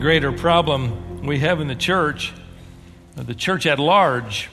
greater 0.00 0.32
problem 0.32 1.26
we 1.26 1.40
have 1.40 1.60
in 1.60 1.68
the 1.68 1.74
church, 1.74 2.32
the 3.16 3.34
church 3.34 3.66
at 3.66 3.78
large, 3.78 4.48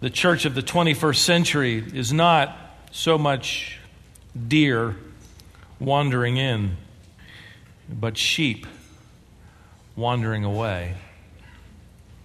the 0.00 0.08
church 0.08 0.46
of 0.46 0.54
the 0.54 0.62
21st 0.62 1.16
century, 1.16 1.84
is 1.94 2.14
not 2.14 2.56
so 2.90 3.18
much 3.18 3.78
deer 4.48 4.96
wandering 5.78 6.38
in, 6.38 6.78
but 7.90 8.16
sheep 8.16 8.66
wandering 9.96 10.44
away. 10.44 10.94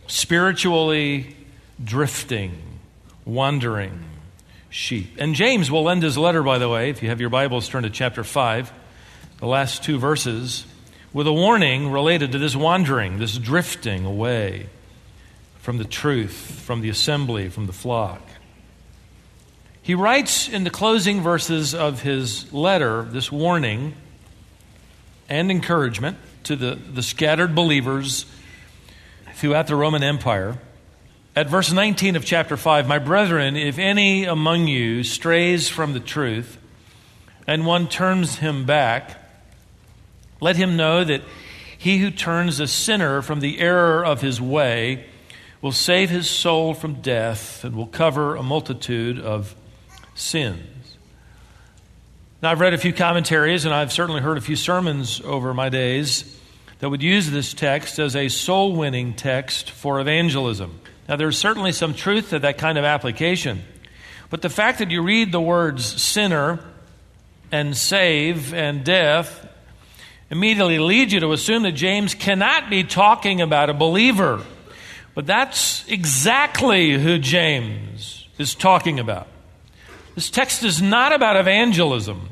Spiritually 0.07 1.35
drifting, 1.83 2.53
wandering 3.25 4.05
sheep. 4.69 5.13
And 5.19 5.35
James 5.35 5.69
will 5.69 5.89
end 5.89 6.03
his 6.03 6.17
letter, 6.17 6.41
by 6.41 6.57
the 6.57 6.69
way, 6.69 6.89
if 6.89 7.03
you 7.03 7.09
have 7.09 7.19
your 7.19 7.29
Bibles, 7.29 7.67
turn 7.67 7.83
to 7.83 7.89
chapter 7.89 8.23
5, 8.23 8.71
the 9.39 9.47
last 9.47 9.83
two 9.83 9.99
verses 9.99 10.65
with 11.15 11.27
a 11.27 11.31
warning 11.31 11.89
related 11.89 12.33
to 12.33 12.37
this 12.37 12.57
wandering, 12.57 13.19
this 13.19 13.37
drifting 13.37 14.03
away 14.03 14.67
from 15.59 15.77
the 15.77 15.85
truth, 15.85 16.33
from 16.65 16.81
the 16.81 16.89
assembly, 16.89 17.47
from 17.47 17.67
the 17.67 17.71
flock. 17.73 18.21
He 19.81 19.95
writes 19.95 20.49
in 20.49 20.65
the 20.65 20.69
closing 20.69 21.21
verses 21.21 21.73
of 21.73 22.01
his 22.01 22.51
letter 22.51 23.03
this 23.03 23.31
warning 23.31 23.95
and 25.29 25.49
encouragement 25.49 26.17
to 26.43 26.57
the, 26.57 26.75
the 26.75 27.01
scattered 27.01 27.55
believers 27.55 28.25
throughout 29.35 29.67
the 29.67 29.77
Roman 29.77 30.03
Empire. 30.03 30.57
At 31.33 31.47
verse 31.47 31.71
19 31.71 32.17
of 32.17 32.25
chapter 32.25 32.57
5, 32.57 32.89
my 32.89 32.99
brethren, 32.99 33.55
if 33.55 33.79
any 33.79 34.25
among 34.25 34.67
you 34.67 35.01
strays 35.05 35.69
from 35.69 35.93
the 35.93 36.01
truth, 36.01 36.57
and 37.47 37.65
one 37.65 37.87
turns 37.87 38.39
him 38.39 38.65
back, 38.65 39.21
let 40.39 40.55
him 40.55 40.75
know 40.75 41.03
that 41.03 41.21
he 41.77 41.97
who 41.99 42.11
turns 42.11 42.59
a 42.59 42.67
sinner 42.67 43.21
from 43.21 43.39
the 43.39 43.59
error 43.59 44.05
of 44.05 44.21
his 44.21 44.41
way 44.41 45.05
will 45.61 45.71
save 45.71 46.09
his 46.09 46.29
soul 46.29 46.73
from 46.73 47.01
death 47.01 47.63
and 47.63 47.75
will 47.75 47.87
cover 47.87 48.35
a 48.35 48.43
multitude 48.43 49.19
of 49.19 49.55
sins. 50.13 50.97
Now, 52.41 52.51
I've 52.51 52.59
read 52.59 52.73
a 52.73 52.77
few 52.77 52.93
commentaries 52.93 53.65
and 53.65 53.73
I've 53.73 53.91
certainly 53.91 54.21
heard 54.21 54.37
a 54.37 54.41
few 54.41 54.55
sermons 54.55 55.21
over 55.21 55.53
my 55.53 55.69
days 55.69 56.39
that 56.79 56.89
would 56.89 57.01
use 57.01 57.31
this 57.31 57.53
text 57.53 57.99
as 57.99 58.15
a 58.15 58.29
soul 58.29 58.75
winning 58.75 59.13
text 59.13 59.71
for 59.71 59.99
evangelism. 59.99 60.79
Now, 61.07 61.15
there's 61.15 61.37
certainly 61.37 61.71
some 61.71 61.93
truth 61.93 62.31
to 62.31 62.39
that 62.39 62.57
kind 62.57 62.77
of 62.77 62.83
application, 62.83 63.63
but 64.29 64.41
the 64.41 64.49
fact 64.49 64.79
that 64.79 64.91
you 64.91 65.01
read 65.01 65.31
the 65.31 65.41
words 65.41 65.85
sinner 66.01 66.59
and 67.51 67.75
save 67.75 68.53
and 68.53 68.83
death 68.83 69.44
immediately 70.29 70.79
leads 70.79 71.13
you 71.13 71.19
to 71.19 71.31
assume 71.31 71.63
that 71.63 71.73
James 71.73 72.13
cannot 72.13 72.69
be 72.69 72.83
talking 72.83 73.41
about 73.41 73.69
a 73.69 73.73
believer. 73.73 74.41
But 75.13 75.25
that's 75.25 75.87
exactly 75.87 76.91
who 76.93 77.19
James 77.19 78.27
is 78.37 78.55
talking 78.55 78.99
about. 78.99 79.27
This 80.15 80.29
text 80.29 80.63
is 80.63 80.81
not 80.81 81.13
about 81.13 81.35
evangelism. 81.35 82.29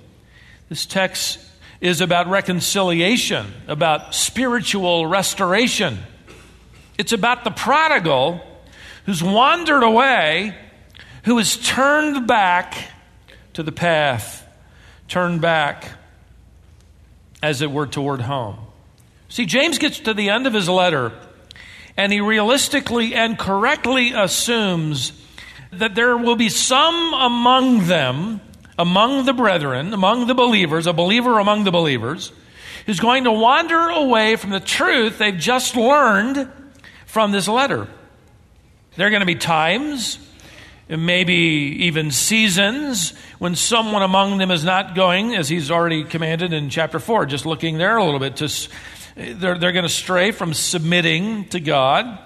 This 0.69 0.85
text 0.85 1.39
is 1.81 2.01
about 2.01 2.27
reconciliation, 2.27 3.45
about 3.67 4.15
spiritual 4.15 5.05
restoration. 5.05 5.99
It's 6.97 7.11
about 7.11 7.43
the 7.43 7.51
prodigal 7.51 8.41
who's 9.05 9.21
wandered 9.21 9.83
away, 9.83 10.55
who 11.25 11.37
has 11.37 11.57
turned 11.57 12.25
back 12.25 12.75
to 13.53 13.63
the 13.63 13.71
path, 13.71 14.47
turned 15.07 15.41
back 15.41 15.89
as 17.43 17.61
it 17.61 17.69
were, 17.69 17.85
toward 17.85 18.21
home. 18.21 18.57
See, 19.27 19.45
James 19.45 19.77
gets 19.77 19.99
to 19.99 20.13
the 20.13 20.29
end 20.29 20.47
of 20.47 20.53
his 20.53 20.69
letter, 20.69 21.11
and 21.97 22.11
he 22.11 22.21
realistically 22.21 23.13
and 23.13 23.37
correctly 23.37 24.13
assumes 24.13 25.11
that 25.71 25.93
there 25.93 26.15
will 26.17 26.37
be 26.37 26.49
some 26.49 27.13
among 27.13 27.87
them, 27.87 28.39
among 28.79 29.25
the 29.25 29.33
brethren, 29.33 29.93
among 29.93 30.27
the 30.27 30.33
believers, 30.33 30.87
a 30.87 30.93
believer 30.93 31.37
among 31.37 31.65
the 31.65 31.71
believers, 31.71 32.31
who's 32.85 32.99
going 32.99 33.25
to 33.25 33.31
wander 33.31 33.89
away 33.89 34.37
from 34.37 34.51
the 34.51 34.59
truth 34.59 35.17
they've 35.17 35.37
just 35.37 35.75
learned 35.75 36.49
from 37.05 37.31
this 37.31 37.47
letter. 37.47 37.87
There 38.95 39.07
are 39.07 39.09
going 39.09 39.19
to 39.19 39.25
be 39.25 39.35
times 39.35 40.17
maybe 40.97 41.33
even 41.85 42.11
seasons 42.11 43.11
when 43.39 43.55
someone 43.55 44.03
among 44.03 44.37
them 44.37 44.51
is 44.51 44.63
not 44.63 44.95
going, 44.95 45.35
as 45.35 45.49
he's 45.49 45.71
already 45.71 46.03
commanded 46.03 46.53
in 46.53 46.69
chapter 46.69 46.99
4, 46.99 47.25
just 47.25 47.45
looking 47.45 47.77
there 47.77 47.97
a 47.97 48.03
little 48.03 48.19
bit, 48.19 48.35
to, 48.37 48.69
they're, 49.15 49.57
they're 49.57 49.71
going 49.71 49.83
to 49.83 49.89
stray 49.89 50.31
from 50.31 50.53
submitting 50.53 51.45
to 51.49 51.59
God. 51.59 52.19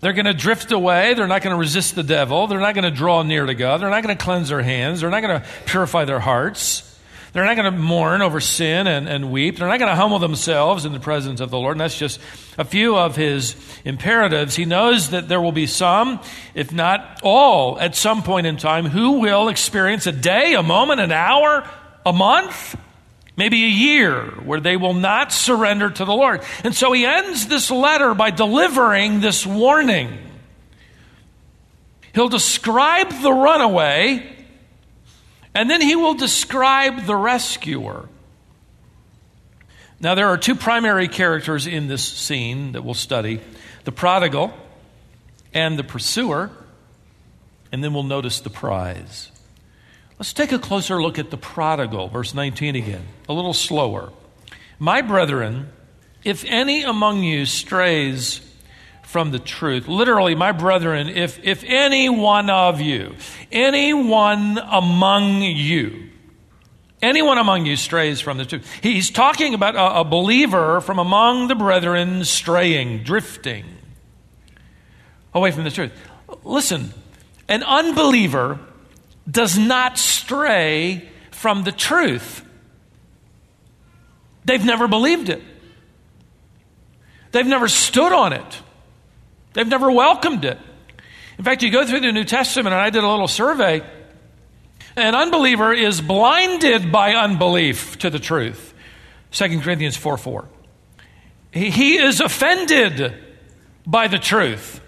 They're 0.00 0.12
going 0.12 0.26
to 0.26 0.34
drift 0.34 0.70
away. 0.70 1.14
They're 1.14 1.26
not 1.26 1.42
going 1.42 1.54
to 1.54 1.58
resist 1.58 1.94
the 1.94 2.02
devil. 2.02 2.46
They're 2.46 2.60
not 2.60 2.74
going 2.74 2.84
to 2.84 2.90
draw 2.90 3.22
near 3.22 3.46
to 3.46 3.54
God. 3.54 3.80
They're 3.80 3.90
not 3.90 4.02
going 4.02 4.16
to 4.16 4.22
cleanse 4.22 4.50
their 4.50 4.62
hands. 4.62 5.00
They're 5.00 5.10
not 5.10 5.22
going 5.22 5.40
to 5.40 5.46
purify 5.64 6.04
their 6.04 6.20
hearts. 6.20 6.93
They're 7.34 7.44
not 7.44 7.56
going 7.56 7.72
to 7.72 7.76
mourn 7.76 8.22
over 8.22 8.40
sin 8.40 8.86
and, 8.86 9.08
and 9.08 9.32
weep. 9.32 9.58
They're 9.58 9.66
not 9.66 9.80
going 9.80 9.90
to 9.90 9.96
humble 9.96 10.20
themselves 10.20 10.84
in 10.84 10.92
the 10.92 11.00
presence 11.00 11.40
of 11.40 11.50
the 11.50 11.58
Lord. 11.58 11.72
And 11.72 11.80
that's 11.80 11.98
just 11.98 12.20
a 12.56 12.64
few 12.64 12.96
of 12.96 13.16
his 13.16 13.56
imperatives. 13.84 14.54
He 14.54 14.64
knows 14.64 15.10
that 15.10 15.26
there 15.26 15.40
will 15.40 15.50
be 15.50 15.66
some, 15.66 16.20
if 16.54 16.72
not 16.72 17.18
all, 17.24 17.76
at 17.80 17.96
some 17.96 18.22
point 18.22 18.46
in 18.46 18.56
time, 18.56 18.86
who 18.86 19.18
will 19.18 19.48
experience 19.48 20.06
a 20.06 20.12
day, 20.12 20.54
a 20.54 20.62
moment, 20.62 21.00
an 21.00 21.10
hour, 21.10 21.68
a 22.06 22.12
month, 22.12 22.76
maybe 23.36 23.64
a 23.64 23.68
year, 23.68 24.26
where 24.44 24.60
they 24.60 24.76
will 24.76 24.94
not 24.94 25.32
surrender 25.32 25.90
to 25.90 26.04
the 26.04 26.14
Lord. 26.14 26.40
And 26.62 26.72
so 26.72 26.92
he 26.92 27.04
ends 27.04 27.48
this 27.48 27.68
letter 27.68 28.14
by 28.14 28.30
delivering 28.30 29.18
this 29.18 29.44
warning. 29.44 30.18
He'll 32.14 32.28
describe 32.28 33.10
the 33.10 33.32
runaway 33.32 34.33
and 35.54 35.70
then 35.70 35.80
he 35.80 35.96
will 35.96 36.14
describe 36.14 37.06
the 37.06 37.16
rescuer. 37.16 38.08
Now, 40.00 40.14
there 40.14 40.28
are 40.28 40.36
two 40.36 40.54
primary 40.54 41.08
characters 41.08 41.66
in 41.66 41.86
this 41.88 42.04
scene 42.04 42.72
that 42.72 42.84
we'll 42.84 42.94
study 42.94 43.40
the 43.84 43.92
prodigal 43.92 44.52
and 45.52 45.78
the 45.78 45.84
pursuer, 45.84 46.50
and 47.70 47.82
then 47.82 47.94
we'll 47.94 48.02
notice 48.02 48.40
the 48.40 48.50
prize. 48.50 49.30
Let's 50.18 50.32
take 50.32 50.52
a 50.52 50.58
closer 50.58 51.00
look 51.00 51.18
at 51.18 51.30
the 51.30 51.36
prodigal, 51.36 52.08
verse 52.08 52.34
19 52.34 52.76
again, 52.76 53.04
a 53.28 53.32
little 53.32 53.54
slower. 53.54 54.12
My 54.78 55.00
brethren, 55.00 55.70
if 56.24 56.44
any 56.46 56.82
among 56.82 57.22
you 57.22 57.46
strays 57.46 58.40
from 59.14 59.30
the 59.30 59.38
truth. 59.38 59.86
Literally, 59.86 60.34
my 60.34 60.50
brethren, 60.50 61.08
if, 61.08 61.38
if 61.44 61.62
any 61.62 62.08
one 62.08 62.50
of 62.50 62.80
you, 62.80 63.14
anyone 63.52 64.58
among 64.58 65.40
you, 65.40 66.10
anyone 67.00 67.38
among 67.38 67.64
you 67.64 67.76
strays 67.76 68.20
from 68.20 68.38
the 68.38 68.44
truth, 68.44 68.68
he's 68.82 69.10
talking 69.10 69.54
about 69.54 69.76
a, 69.76 70.00
a 70.00 70.04
believer 70.04 70.80
from 70.80 70.98
among 70.98 71.46
the 71.46 71.54
brethren 71.54 72.24
straying, 72.24 73.04
drifting 73.04 73.64
away 75.32 75.52
from 75.52 75.62
the 75.62 75.70
truth. 75.70 75.92
Listen, 76.42 76.92
an 77.48 77.62
unbeliever 77.62 78.58
does 79.30 79.56
not 79.56 79.96
stray 79.96 81.08
from 81.30 81.62
the 81.62 81.70
truth. 81.70 82.44
They've 84.44 84.64
never 84.64 84.88
believed 84.88 85.28
it. 85.28 85.40
They've 87.30 87.46
never 87.46 87.68
stood 87.68 88.12
on 88.12 88.32
it. 88.32 88.62
They've 89.54 89.66
never 89.66 89.90
welcomed 89.90 90.44
it. 90.44 90.58
In 91.38 91.44
fact, 91.44 91.62
you 91.62 91.70
go 91.70 91.86
through 91.86 92.00
the 92.00 92.12
New 92.12 92.24
Testament, 92.24 92.74
and 92.74 92.80
I 92.80 92.90
did 92.90 93.02
a 93.02 93.08
little 93.08 93.28
survey. 93.28 93.82
An 94.96 95.14
unbeliever 95.14 95.72
is 95.72 96.00
blinded 96.00 96.92
by 96.92 97.14
unbelief 97.14 97.98
to 97.98 98.10
the 98.10 98.18
truth. 98.18 98.74
2 99.32 99.60
Corinthians 99.60 99.96
4 99.96 100.16
4. 100.16 100.48
He, 101.52 101.70
he 101.70 101.96
is 101.96 102.20
offended 102.20 103.14
by 103.86 104.08
the 104.08 104.18
truth. 104.18 104.80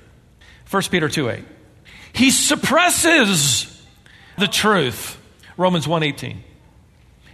1 0.70 0.82
Peter 0.84 1.08
2 1.08 1.30
8. 1.30 1.44
He 2.12 2.30
suppresses 2.30 3.84
the 4.38 4.46
truth. 4.46 5.20
Romans 5.56 5.88
1 5.88 6.02
18. 6.02 6.44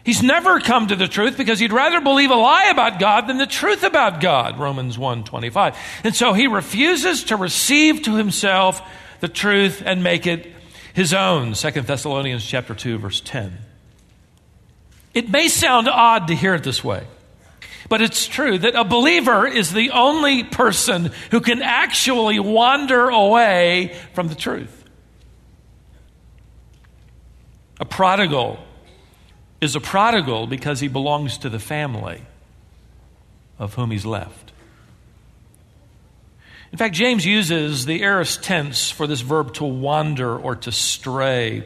He's 0.05 0.23
never 0.23 0.59
come 0.59 0.89
to 0.89 0.97
the 0.97 1.07
truth 1.07 1.37
because 1.37 1.61
he'd 1.61 1.73
rather 1.73 2.01
believe 2.01 2.31
a 2.31 2.35
lie 2.35 2.71
about 2.71 2.99
God 2.99 3.29
than 3.29 3.39
the 3.39 3.47
truth 3.47 3.85
about 3.85 4.21
God, 4.21 4.59
Romans 4.59 4.99
1:25. 4.99 5.77
And 6.03 6.15
so 6.15 6.33
he 6.33 6.49
refuses 6.49 7.25
to 7.25 7.37
receive 7.37 8.03
to 8.03 8.17
himself 8.17 8.83
the 9.21 9.29
truth 9.29 9.83
and 9.85 10.03
make 10.03 10.27
it 10.27 10.53
his 10.93 11.15
own, 11.15 11.55
2 11.55 11.71
Thessalonians 11.83 12.45
chapter 12.45 12.75
2 12.75 12.99
verse 12.99 13.21
10. 13.21 13.59
It 15.15 15.31
may 15.31 15.49
sound 15.49 15.89
odd 15.89 16.27
to 16.29 16.35
hear 16.35 16.55
it 16.55 16.65
this 16.65 16.83
way, 16.83 17.07
but 17.89 18.03
it's 18.03 18.27
true 18.27 18.59
that 18.59 18.75
a 18.75 18.85
believer 18.85 19.47
is 19.47 19.73
the 19.73 19.91
only 19.91 20.43
person 20.43 21.13
who 21.31 21.41
can 21.41 21.63
actually 21.63 22.41
wander 22.41 23.09
away 23.09 23.95
from 24.15 24.29
the 24.29 24.35
truth. 24.35 24.85
A 27.79 27.85
prodigal 27.85 28.59
is 29.63 29.77
a 29.77 29.81
prodigal 29.81 30.49
because 30.49 30.81
he 30.81 30.89
belongs 30.89 31.39
to 31.39 31.49
the 31.49 31.61
family 31.61 32.21
of 33.61 33.75
whom 33.75 33.93
he's 33.93 34.05
left. 34.05 34.53
In 36.73 36.79
fact, 36.79 36.95
James 36.95 37.25
uses 37.25 37.87
the 37.87 38.03
aorist 38.03 38.43
tense 38.43 38.91
for 38.91 39.07
this 39.07 39.21
verb 39.21 39.55
to 39.55 39.65
wander 39.65 40.37
or 40.37 40.57
to 40.57 40.73
stray 40.73 41.65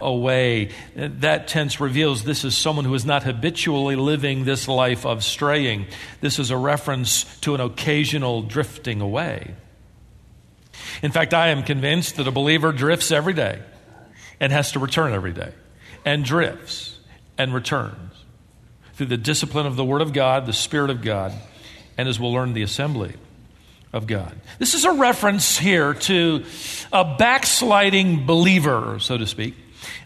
away. 0.00 0.70
That 0.94 1.48
tense 1.48 1.80
reveals 1.80 2.22
this 2.22 2.44
is 2.44 2.56
someone 2.56 2.84
who 2.84 2.94
is 2.94 3.04
not 3.04 3.24
habitually 3.24 3.96
living 3.96 4.44
this 4.44 4.68
life 4.68 5.04
of 5.04 5.24
straying. 5.24 5.86
This 6.20 6.38
is 6.38 6.50
a 6.50 6.56
reference 6.56 7.24
to 7.40 7.56
an 7.56 7.60
occasional 7.60 8.42
drifting 8.42 9.00
away. 9.00 9.56
In 11.02 11.10
fact, 11.10 11.34
I 11.34 11.48
am 11.48 11.64
convinced 11.64 12.16
that 12.16 12.28
a 12.28 12.32
believer 12.32 12.70
drifts 12.70 13.10
every 13.10 13.32
day 13.32 13.60
and 14.38 14.52
has 14.52 14.72
to 14.72 14.78
return 14.78 15.12
every 15.12 15.32
day, 15.32 15.52
and 16.04 16.24
drifts 16.24 16.91
and 17.42 17.52
returns 17.52 18.24
through 18.94 19.06
the 19.06 19.16
discipline 19.16 19.66
of 19.66 19.76
the 19.76 19.84
Word 19.84 20.00
of 20.00 20.12
God, 20.12 20.46
the 20.46 20.52
Spirit 20.52 20.90
of 20.90 21.02
God, 21.02 21.32
and 21.98 22.08
as 22.08 22.20
we'll 22.20 22.32
learn, 22.32 22.52
the 22.52 22.62
assembly 22.62 23.14
of 23.92 24.06
God. 24.06 24.38
This 24.58 24.74
is 24.74 24.84
a 24.84 24.92
reference 24.92 25.58
here 25.58 25.94
to 25.94 26.44
a 26.92 27.16
backsliding 27.16 28.26
believer, 28.26 28.98
so 29.00 29.18
to 29.18 29.26
speak. 29.26 29.54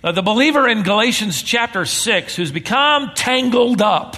Uh, 0.02 0.12
the 0.12 0.22
believer 0.22 0.66
in 0.66 0.82
Galatians 0.82 1.42
chapter 1.42 1.84
6 1.84 2.36
who's 2.36 2.50
become 2.50 3.12
tangled 3.14 3.82
up, 3.82 4.16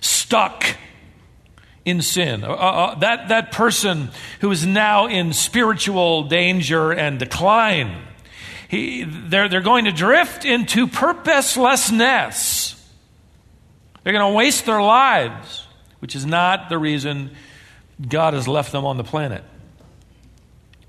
stuck 0.00 0.64
in 1.84 2.02
sin. 2.02 2.44
Uh, 2.44 2.48
uh, 2.48 2.94
that, 3.00 3.28
that 3.28 3.52
person 3.52 4.10
who 4.40 4.50
is 4.50 4.64
now 4.64 5.06
in 5.06 5.32
spiritual 5.32 6.24
danger 6.24 6.92
and 6.92 7.18
decline. 7.18 8.02
He, 8.68 9.04
they're, 9.04 9.48
they're 9.48 9.60
going 9.60 9.84
to 9.84 9.92
drift 9.92 10.44
into 10.44 10.88
purposelessness. 10.88 12.72
They're 14.02 14.12
going 14.12 14.32
to 14.32 14.36
waste 14.36 14.66
their 14.66 14.82
lives, 14.82 15.66
which 16.00 16.16
is 16.16 16.26
not 16.26 16.68
the 16.68 16.78
reason 16.78 17.30
God 18.08 18.34
has 18.34 18.46
left 18.48 18.72
them 18.72 18.84
on 18.84 18.96
the 18.96 19.04
planet. 19.04 19.44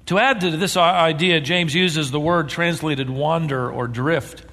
To 0.07 0.18
add 0.18 0.41
to 0.41 0.51
this 0.56 0.77
idea, 0.77 1.41
James 1.41 1.75
uses 1.75 2.12
the 2.12 2.19
word 2.19 2.50
translated 2.50 3.09
wander 3.09 3.69
or 3.69 3.88
drift. 3.88 4.44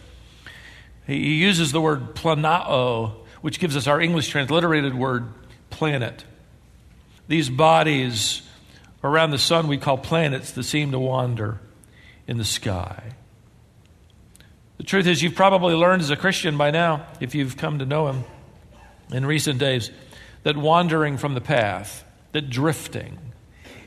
He 1.07 1.37
uses 1.37 1.73
the 1.73 1.81
word 1.81 2.15
planao, 2.15 3.13
which 3.41 3.59
gives 3.61 3.77
us 3.77 3.87
our 3.87 4.01
English 4.01 4.29
transliterated 4.29 4.95
word 4.95 5.29
planet. 5.71 6.25
These 7.29 7.51
bodies 7.51 8.43
around 9.03 9.31
the 9.31 9.39
sun 9.39 9.69
we 9.69 9.79
call 9.79 9.99
planets 9.99 10.53
that 10.53 10.65
seem 10.65 10.91
to 10.93 10.99
wander 10.99 11.61
in 12.27 12.39
the 12.39 12.45
sky. 12.45 13.13
The 14.77 14.85
truth 14.85 15.07
is, 15.07 15.23
you've 15.23 15.35
probably 15.35 15.75
learned 15.75 16.03
as 16.03 16.11
a 16.11 16.17
Christian 16.17 16.57
by 16.57 16.71
now, 16.71 17.07
if 17.21 17.35
you've 17.35 17.57
come 17.57 17.79
to 17.79 17.87
know 17.87 18.09
Him 18.09 18.25
in 19.13 19.25
recent 19.25 19.59
days, 19.59 19.91
that 20.43 20.57
wandering 20.57 21.17
from 21.17 21.35
the 21.35 21.41
path, 21.41 22.05
that 22.33 22.51
drifting, 22.51 23.19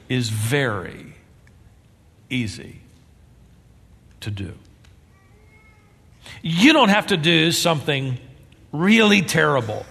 is 0.10 0.30
very 0.30 1.16
easy 2.30 2.80
to 4.22 4.32
do. 4.32 4.54
You 6.42 6.74
don't 6.74 6.90
have 6.90 7.08
to 7.08 7.18
do 7.18 7.52
something 7.52 8.18
really 8.72 9.22
terrible 9.22 9.86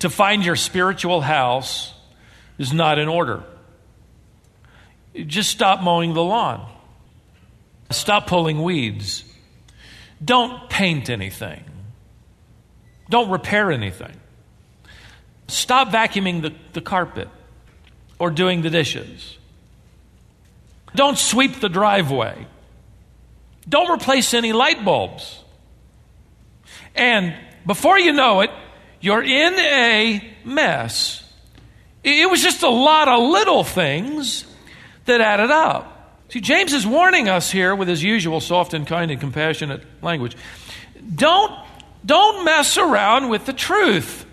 to 0.00 0.10
find 0.10 0.44
your 0.44 0.56
spiritual 0.56 1.20
house 1.20 1.94
is 2.58 2.72
not 2.72 2.98
in 2.98 3.08
order. 3.08 3.42
Just 5.14 5.50
stop 5.50 5.82
mowing 5.82 6.14
the 6.14 6.22
lawn. 6.22 6.70
Stop 7.90 8.26
pulling 8.26 8.62
weeds. 8.62 9.24
Don't 10.24 10.68
paint 10.68 11.10
anything. 11.10 11.64
Don't 13.08 13.30
repair 13.30 13.72
anything. 13.72 14.14
Stop 15.48 15.88
vacuuming 15.88 16.42
the, 16.42 16.52
the 16.72 16.80
carpet 16.80 17.28
or 18.18 18.30
doing 18.30 18.62
the 18.62 18.70
dishes. 18.70 19.36
Don't 20.94 21.18
sweep 21.18 21.60
the 21.60 21.68
driveway. 21.68 22.46
Don't 23.68 23.90
replace 23.90 24.34
any 24.34 24.52
light 24.52 24.84
bulbs. 24.84 25.42
And 26.94 27.34
before 27.66 27.98
you 27.98 28.12
know 28.12 28.40
it, 28.40 28.50
you're 29.00 29.22
in 29.22 29.54
a 29.54 30.34
mess 30.44 31.20
it 32.02 32.30
was 32.30 32.42
just 32.42 32.62
a 32.62 32.68
lot 32.68 33.08
of 33.08 33.22
little 33.30 33.64
things 33.64 34.46
that 35.04 35.20
added 35.20 35.50
up. 35.50 35.99
See, 36.30 36.40
James 36.40 36.72
is 36.72 36.86
warning 36.86 37.28
us 37.28 37.50
here 37.50 37.74
with 37.74 37.88
his 37.88 38.02
usual 38.02 38.40
soft 38.40 38.72
and 38.72 38.86
kind 38.86 39.10
and 39.10 39.20
compassionate 39.20 39.82
language. 40.00 40.36
Don't, 41.14 41.52
don't 42.06 42.44
mess 42.44 42.78
around 42.78 43.30
with 43.30 43.46
the 43.46 43.52
truth. 43.52 44.24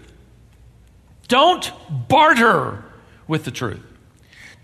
Don't 1.28 1.72
barter 2.08 2.86
with 3.28 3.46
the 3.46 3.52
truth. 3.52 3.82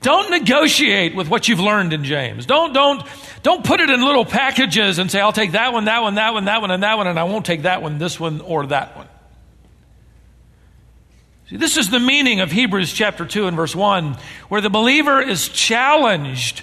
Don't 0.01 0.29
negotiate 0.29 1.15
with 1.15 1.27
what 1.27 1.47
you've 1.47 1.59
learned 1.59 1.91
in 1.91 2.03
James. 2.03 2.45
Don't, 2.45 2.71
don't, 2.71 3.03
don't 3.41 3.65
put 3.65 3.79
it 3.79 3.89
in 3.89 4.01
little 4.03 4.25
packages 4.25 4.99
and 4.99 5.09
say, 5.09 5.19
I'll 5.19 5.33
take 5.33 5.53
that 5.53 5.73
one, 5.73 5.85
that 5.85 6.03
one, 6.03 6.15
that 6.15 6.33
one, 6.33 6.45
that 6.45 6.61
one, 6.61 6.69
and 6.69 6.83
that 6.83 6.97
one, 6.97 7.07
and 7.07 7.17
I 7.17 7.23
won't 7.23 7.45
take 7.45 7.63
that 7.63 7.81
one, 7.81 7.97
this 7.97 8.19
one, 8.19 8.41
or 8.41 8.67
that 8.67 8.95
one. 8.95 9.07
See, 11.49 11.57
this 11.57 11.77
is 11.77 11.89
the 11.89 11.99
meaning 11.99 12.41
of 12.41 12.51
Hebrews 12.51 12.93
chapter 12.93 13.25
2 13.25 13.47
and 13.47 13.57
verse 13.57 13.75
1, 13.75 14.17
where 14.49 14.61
the 14.61 14.69
believer 14.69 15.19
is 15.19 15.49
challenged 15.49 16.61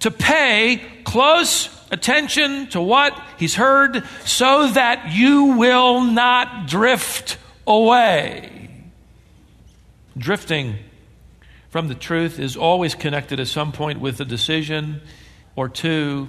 to 0.00 0.10
pay 0.10 0.82
close 1.04 1.68
attention 1.90 2.68
to 2.68 2.80
what 2.80 3.20
he's 3.38 3.54
heard 3.54 4.04
so 4.24 4.68
that 4.68 5.12
you 5.12 5.56
will 5.56 6.00
not 6.02 6.68
drift 6.68 7.36
away. 7.66 8.70
Drifting 10.16 10.76
from 11.70 11.88
the 11.88 11.94
truth 11.94 12.38
is 12.38 12.56
always 12.56 12.94
connected 12.94 13.40
at 13.40 13.46
some 13.46 13.72
point 13.72 14.00
with 14.00 14.20
a 14.20 14.24
decision 14.24 15.00
or 15.56 15.68
two 15.68 16.28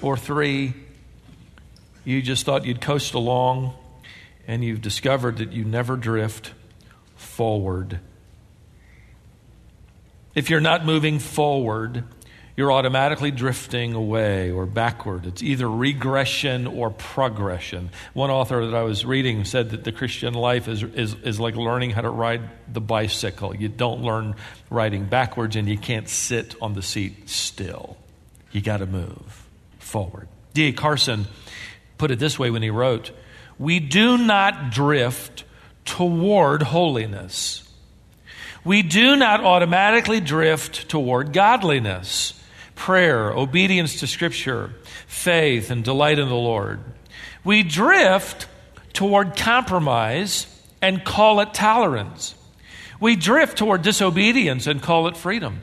or 0.00 0.16
three. 0.16 0.74
You 2.04 2.20
just 2.20 2.44
thought 2.44 2.64
you'd 2.64 2.80
coast 2.80 3.14
along, 3.14 3.74
and 4.46 4.64
you've 4.64 4.82
discovered 4.82 5.38
that 5.38 5.52
you 5.52 5.64
never 5.64 5.96
drift 5.96 6.52
forward. 7.14 8.00
If 10.34 10.50
you're 10.50 10.60
not 10.60 10.84
moving 10.84 11.18
forward, 11.18 12.04
you're 12.56 12.70
automatically 12.70 13.30
drifting 13.30 13.94
away 13.94 14.50
or 14.50 14.66
backward. 14.66 15.26
It's 15.26 15.42
either 15.42 15.68
regression 15.68 16.66
or 16.66 16.90
progression. 16.90 17.90
One 18.12 18.30
author 18.30 18.66
that 18.66 18.76
I 18.76 18.82
was 18.82 19.04
reading 19.04 19.44
said 19.44 19.70
that 19.70 19.84
the 19.84 19.92
Christian 19.92 20.34
life 20.34 20.68
is, 20.68 20.82
is, 20.82 21.14
is 21.14 21.40
like 21.40 21.56
learning 21.56 21.90
how 21.90 22.02
to 22.02 22.10
ride 22.10 22.42
the 22.70 22.80
bicycle. 22.80 23.56
You 23.56 23.68
don't 23.68 24.02
learn 24.02 24.34
riding 24.68 25.06
backwards 25.06 25.56
and 25.56 25.66
you 25.66 25.78
can't 25.78 26.08
sit 26.08 26.54
on 26.60 26.74
the 26.74 26.82
seat 26.82 27.30
still. 27.30 27.96
You 28.50 28.60
got 28.60 28.78
to 28.78 28.86
move 28.86 29.48
forward. 29.78 30.28
D.A. 30.52 30.72
Carson 30.72 31.26
put 31.96 32.10
it 32.10 32.18
this 32.18 32.38
way 32.38 32.50
when 32.50 32.62
he 32.62 32.70
wrote 32.70 33.12
We 33.58 33.80
do 33.80 34.18
not 34.18 34.70
drift 34.70 35.44
toward 35.84 36.62
holiness. 36.62 37.68
We 38.64 38.82
do 38.82 39.16
not 39.16 39.42
automatically 39.42 40.20
drift 40.20 40.88
toward 40.88 41.32
godliness, 41.32 42.34
prayer, 42.82 43.30
obedience 43.30 44.00
to 44.00 44.08
Scripture, 44.08 44.74
faith, 45.06 45.70
and 45.70 45.84
delight 45.84 46.18
in 46.18 46.28
the 46.28 46.34
Lord. 46.34 46.80
We 47.44 47.62
drift 47.62 48.48
toward 48.92 49.36
compromise 49.36 50.48
and 50.80 51.04
call 51.04 51.38
it 51.38 51.54
tolerance. 51.54 52.34
We 52.98 53.14
drift 53.14 53.56
toward 53.56 53.82
disobedience 53.82 54.66
and 54.66 54.82
call 54.82 55.06
it 55.06 55.16
freedom. 55.16 55.60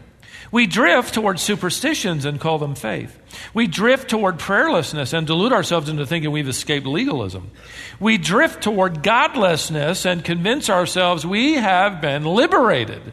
We 0.49 0.65
drift 0.65 1.13
toward 1.13 1.41
superstitions 1.41 2.23
and 2.23 2.39
call 2.39 2.57
them 2.57 2.73
faith. 2.73 3.19
We 3.53 3.67
drift 3.67 4.09
toward 4.09 4.39
prayerlessness 4.39 5.11
and 5.11 5.27
delude 5.27 5.51
ourselves 5.51 5.89
into 5.89 6.05
thinking 6.05 6.31
we've 6.31 6.47
escaped 6.47 6.85
legalism. 6.85 7.51
We 7.99 8.17
drift 8.17 8.63
toward 8.63 9.03
godlessness 9.03 10.05
and 10.05 10.23
convince 10.23 10.69
ourselves 10.69 11.25
we 11.25 11.55
have 11.55 11.99
been 11.99 12.23
liberated. 12.23 13.11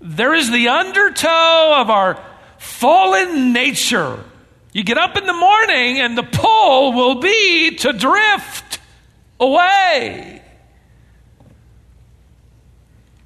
There 0.00 0.34
is 0.34 0.50
the 0.50 0.68
undertow 0.68 1.80
of 1.80 1.90
our 1.90 2.22
fallen 2.58 3.52
nature. 3.52 4.22
You 4.72 4.84
get 4.84 4.98
up 4.98 5.16
in 5.16 5.26
the 5.26 5.32
morning 5.32 5.98
and 6.00 6.16
the 6.16 6.22
pull 6.22 6.92
will 6.92 7.16
be 7.16 7.76
to 7.76 7.92
drift 7.92 8.78
away 9.38 10.42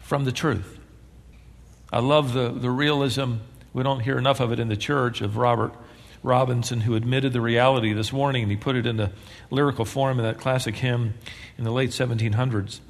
from 0.00 0.24
the 0.24 0.32
truth. 0.32 0.78
I 1.92 2.00
love 2.00 2.32
the, 2.32 2.50
the 2.50 2.70
realism. 2.70 3.34
We 3.72 3.82
don't 3.82 4.00
hear 4.00 4.18
enough 4.18 4.40
of 4.40 4.50
it 4.50 4.58
in 4.58 4.68
the 4.68 4.76
church 4.76 5.20
of 5.20 5.36
Robert 5.36 5.72
Robinson, 6.24 6.80
who 6.80 6.94
admitted 6.94 7.32
the 7.32 7.40
reality 7.40 7.92
this 7.92 8.12
morning, 8.12 8.42
and 8.42 8.50
he 8.50 8.56
put 8.56 8.76
it 8.76 8.86
into 8.86 9.12
lyrical 9.50 9.84
form 9.84 10.18
in 10.18 10.24
that 10.24 10.38
classic 10.38 10.76
hymn 10.76 11.14
in 11.58 11.64
the 11.64 11.70
late 11.70 11.90
1700s. 11.90 12.80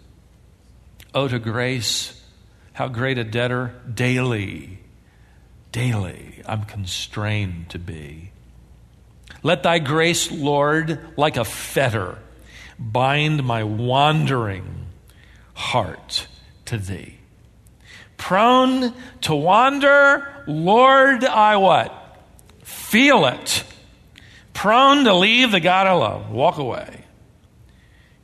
Oh, 1.15 1.29
to 1.29 1.39
grace, 1.39 2.21
how 2.75 2.89
great 2.89 3.19
a 3.19 3.25
debtor 3.25 3.73
daily, 3.93 4.79
daily 5.73 6.43
I'm 6.45 6.65
constrained 6.65 7.71
to 7.71 7.79
be. 7.79 8.31
Let 9.43 9.63
thy 9.63 9.79
grace, 9.79 10.31
Lord, 10.31 10.99
like 11.17 11.37
a 11.37 11.45
fetter, 11.45 12.19
bind 12.79 13.45
my 13.45 13.63
wandering 13.63 14.87
heart 15.55 16.27
to 16.67 16.77
thee. 16.79 17.19
Prone 18.17 18.93
to 19.23 19.35
wander, 19.35 20.45
Lord, 20.47 21.25
I 21.25 21.57
what? 21.57 22.19
Feel 22.63 23.27
it. 23.27 23.65
Prone 24.53 25.05
to 25.05 25.15
leave 25.15 25.53
the 25.53 25.61
God 25.61 25.87
I 25.87 25.93
love, 25.93 26.31
walk 26.31 26.59
away. 26.59 27.04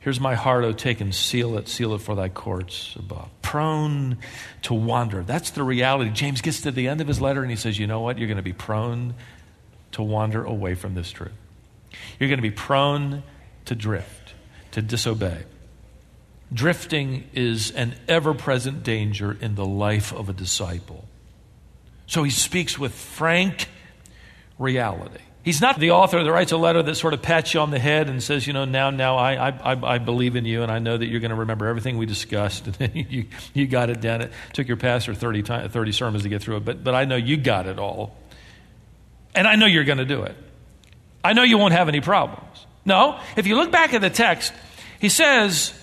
Here's 0.01 0.19
my 0.19 0.33
heart, 0.33 0.63
O 0.63 0.73
take 0.73 0.99
and 0.99 1.13
seal 1.13 1.57
it, 1.57 1.67
seal 1.67 1.93
it 1.93 2.01
for 2.01 2.15
thy 2.15 2.27
courts 2.27 2.95
above. 2.97 3.29
Prone 3.43 4.17
to 4.63 4.73
wander. 4.73 5.21
That's 5.21 5.51
the 5.51 5.63
reality. 5.63 6.09
James 6.09 6.41
gets 6.41 6.61
to 6.61 6.71
the 6.71 6.87
end 6.87 7.01
of 7.01 7.07
his 7.07 7.21
letter 7.21 7.43
and 7.43 7.51
he 7.51 7.55
says, 7.55 7.77
You 7.77 7.85
know 7.85 8.01
what? 8.01 8.17
You're 8.17 8.27
going 8.27 8.37
to 8.37 8.43
be 8.43 8.51
prone 8.51 9.13
to 9.91 10.01
wander 10.01 10.43
away 10.43 10.73
from 10.73 10.95
this 10.95 11.11
truth. 11.11 11.31
You're 12.19 12.29
going 12.29 12.39
to 12.39 12.43
be 12.43 12.49
prone 12.49 13.21
to 13.65 13.75
drift, 13.75 14.33
to 14.71 14.81
disobey. 14.81 15.43
Drifting 16.51 17.29
is 17.33 17.69
an 17.71 17.93
ever 18.07 18.33
present 18.33 18.81
danger 18.81 19.37
in 19.39 19.53
the 19.53 19.65
life 19.65 20.11
of 20.11 20.29
a 20.29 20.33
disciple. 20.33 21.05
So 22.07 22.23
he 22.23 22.31
speaks 22.31 22.77
with 22.77 22.93
frank 22.93 23.69
reality. 24.57 25.21
He's 25.43 25.59
not 25.59 25.79
the 25.79 25.91
author 25.91 26.23
that 26.23 26.31
writes 26.31 26.51
a 26.51 26.57
letter 26.57 26.83
that 26.83 26.95
sort 26.95 27.15
of 27.15 27.23
pats 27.23 27.53
you 27.55 27.61
on 27.61 27.71
the 27.71 27.79
head 27.79 28.09
and 28.09 28.21
says, 28.21 28.45
you 28.45 28.53
know, 28.53 28.65
now, 28.65 28.91
now 28.91 29.17
I, 29.17 29.49
I, 29.49 29.93
I 29.95 29.97
believe 29.97 30.35
in 30.35 30.45
you 30.45 30.61
and 30.61 30.71
I 30.71 30.77
know 30.77 30.95
that 30.95 31.07
you're 31.07 31.19
going 31.19 31.31
to 31.31 31.37
remember 31.37 31.65
everything 31.65 31.97
we 31.97 32.05
discussed. 32.05 32.69
And 32.79 32.95
you, 32.95 33.25
you 33.53 33.67
got 33.67 33.89
it 33.89 34.01
down. 34.01 34.21
It 34.21 34.31
took 34.53 34.67
your 34.67 34.77
pastor 34.77 35.13
30, 35.15 35.43
time, 35.43 35.69
30 35.69 35.91
sermons 35.91 36.23
to 36.23 36.29
get 36.29 36.41
through 36.41 36.57
it, 36.57 36.65
but, 36.65 36.83
but 36.83 36.93
I 36.93 37.05
know 37.05 37.15
you 37.15 37.37
got 37.37 37.67
it 37.67 37.79
all. 37.79 38.15
And 39.33 39.47
I 39.47 39.55
know 39.55 39.65
you're 39.65 39.83
going 39.83 39.97
to 39.97 40.05
do 40.05 40.23
it. 40.23 40.35
I 41.23 41.33
know 41.33 41.43
you 41.43 41.57
won't 41.57 41.73
have 41.73 41.87
any 41.87 42.01
problems. 42.01 42.65
No, 42.85 43.19
if 43.35 43.47
you 43.47 43.55
look 43.55 43.71
back 43.71 43.93
at 43.93 44.01
the 44.01 44.09
text, 44.09 44.53
he 44.99 45.09
says, 45.09 45.73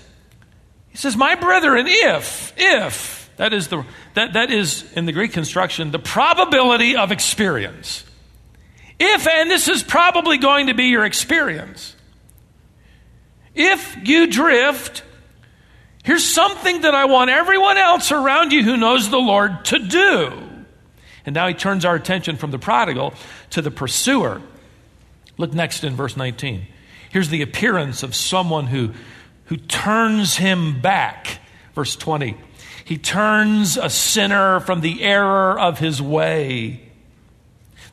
he 0.90 0.96
says, 0.96 1.16
my 1.16 1.34
brethren, 1.34 1.86
if, 1.88 2.52
if, 2.56 3.30
that 3.36 3.52
is, 3.52 3.68
the, 3.68 3.84
that, 4.14 4.34
that 4.34 4.50
is 4.50 4.84
in 4.94 5.06
the 5.06 5.12
Greek 5.12 5.32
construction, 5.32 5.90
the 5.90 5.98
probability 5.98 6.96
of 6.96 7.12
experience. 7.12 8.04
If, 8.98 9.26
and 9.28 9.50
this 9.50 9.68
is 9.68 9.82
probably 9.82 10.38
going 10.38 10.66
to 10.66 10.74
be 10.74 10.86
your 10.86 11.04
experience, 11.04 11.94
if 13.54 13.96
you 14.04 14.26
drift, 14.26 15.02
here's 16.02 16.24
something 16.24 16.82
that 16.82 16.94
I 16.94 17.04
want 17.04 17.30
everyone 17.30 17.76
else 17.76 18.10
around 18.10 18.52
you 18.52 18.62
who 18.62 18.76
knows 18.76 19.10
the 19.10 19.18
Lord 19.18 19.64
to 19.66 19.78
do. 19.78 20.32
And 21.24 21.34
now 21.34 21.46
he 21.46 21.54
turns 21.54 21.84
our 21.84 21.94
attention 21.94 22.36
from 22.36 22.50
the 22.50 22.58
prodigal 22.58 23.14
to 23.50 23.62
the 23.62 23.70
pursuer. 23.70 24.40
Look 25.36 25.52
next 25.52 25.84
in 25.84 25.94
verse 25.94 26.16
19. 26.16 26.66
Here's 27.10 27.28
the 27.28 27.42
appearance 27.42 28.02
of 28.02 28.14
someone 28.14 28.66
who, 28.66 28.92
who 29.44 29.56
turns 29.56 30.36
him 30.36 30.80
back. 30.80 31.38
Verse 31.74 31.94
20. 31.96 32.36
He 32.84 32.98
turns 32.98 33.76
a 33.76 33.90
sinner 33.90 34.60
from 34.60 34.80
the 34.80 35.02
error 35.02 35.58
of 35.58 35.78
his 35.78 36.00
way 36.00 36.87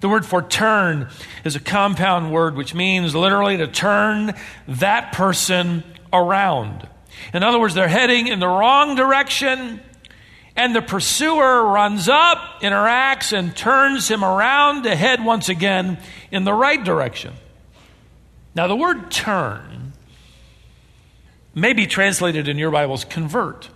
the 0.06 0.10
word 0.10 0.24
for 0.24 0.44
turn 0.44 1.10
is 1.44 1.56
a 1.56 1.60
compound 1.60 2.32
word 2.32 2.56
which 2.56 2.76
means 2.76 3.16
literally 3.16 3.58
to 3.58 3.66
turn 3.66 4.36
that 4.68 5.14
person 5.14 5.84
around. 6.14 6.88
In 7.34 7.42
other 7.42 7.60
words, 7.60 7.74
they're 7.74 7.88
heading 7.88 8.28
in 8.28 8.40
the 8.40 8.48
wrong 8.48 8.96
direction, 8.96 9.82
and 10.56 10.76
the 10.76 10.84
pursuer 10.84 11.64
runs 11.64 12.08
up, 12.08 12.38
interacts, 12.62 13.36
and 13.36 13.58
turns 13.58 14.08
him 14.08 14.24
around 14.24 14.84
to 14.84 14.96
head 14.96 15.26
once 15.26 15.50
again 15.50 15.98
in 16.30 16.44
the 16.44 16.54
right 16.54 16.84
direction. 16.84 17.34
Now, 18.54 18.68
the 18.68 18.76
word 18.76 19.10
turn 19.10 19.94
may 21.56 21.74
be 21.74 21.88
translated 21.88 22.48
in 22.48 22.60
your 22.60 22.70
Bibles 22.70 23.06
convert. 23.06 23.70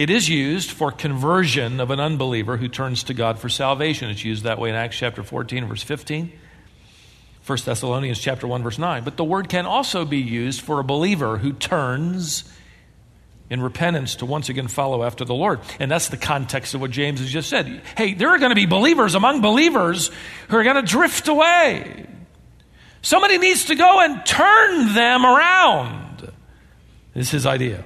It 0.00 0.08
is 0.08 0.30
used 0.30 0.70
for 0.70 0.90
conversion 0.90 1.78
of 1.78 1.90
an 1.90 2.00
unbeliever 2.00 2.56
who 2.56 2.68
turns 2.68 3.02
to 3.04 3.12
God 3.12 3.38
for 3.38 3.50
salvation. 3.50 4.08
It's 4.08 4.24
used 4.24 4.44
that 4.44 4.58
way 4.58 4.70
in 4.70 4.74
Acts 4.74 4.96
chapter 4.96 5.22
14, 5.22 5.66
verse 5.66 5.82
15. 5.82 6.32
1 7.44 7.58
Thessalonians 7.66 8.18
chapter 8.18 8.46
1 8.46 8.62
verse 8.62 8.78
9 8.78 9.04
but 9.04 9.18
the 9.18 9.24
word 9.24 9.50
can 9.50 9.66
also 9.66 10.06
be 10.06 10.16
used 10.16 10.62
for 10.62 10.80
a 10.80 10.84
believer 10.84 11.36
who 11.36 11.52
turns 11.52 12.44
in 13.50 13.60
repentance 13.60 14.16
to 14.16 14.24
once 14.24 14.48
again 14.48 14.68
follow 14.68 15.02
after 15.02 15.26
the 15.26 15.34
Lord. 15.34 15.60
And 15.78 15.90
that's 15.90 16.08
the 16.08 16.16
context 16.16 16.72
of 16.72 16.80
what 16.80 16.92
James 16.92 17.20
has 17.20 17.30
just 17.30 17.50
said. 17.50 17.82
Hey, 17.94 18.14
there 18.14 18.30
are 18.30 18.38
going 18.38 18.52
to 18.52 18.56
be 18.56 18.64
believers 18.64 19.14
among 19.14 19.42
believers 19.42 20.10
who 20.48 20.56
are 20.56 20.64
going 20.64 20.76
to 20.76 20.82
drift 20.82 21.28
away. 21.28 22.06
Somebody 23.02 23.36
needs 23.36 23.66
to 23.66 23.74
go 23.74 24.00
and 24.00 24.24
turn 24.24 24.94
them 24.94 25.26
around. 25.26 26.32
This 27.12 27.26
is 27.26 27.30
his 27.32 27.46
idea. 27.46 27.84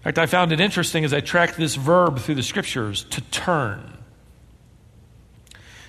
In 0.00 0.04
fact, 0.04 0.18
I 0.18 0.24
found 0.26 0.50
it 0.50 0.60
interesting 0.60 1.04
as 1.04 1.12
I 1.12 1.20
tracked 1.20 1.58
this 1.58 1.74
verb 1.74 2.20
through 2.20 2.36
the 2.36 2.42
scriptures 2.42 3.04
to 3.04 3.20
turn. 3.20 3.98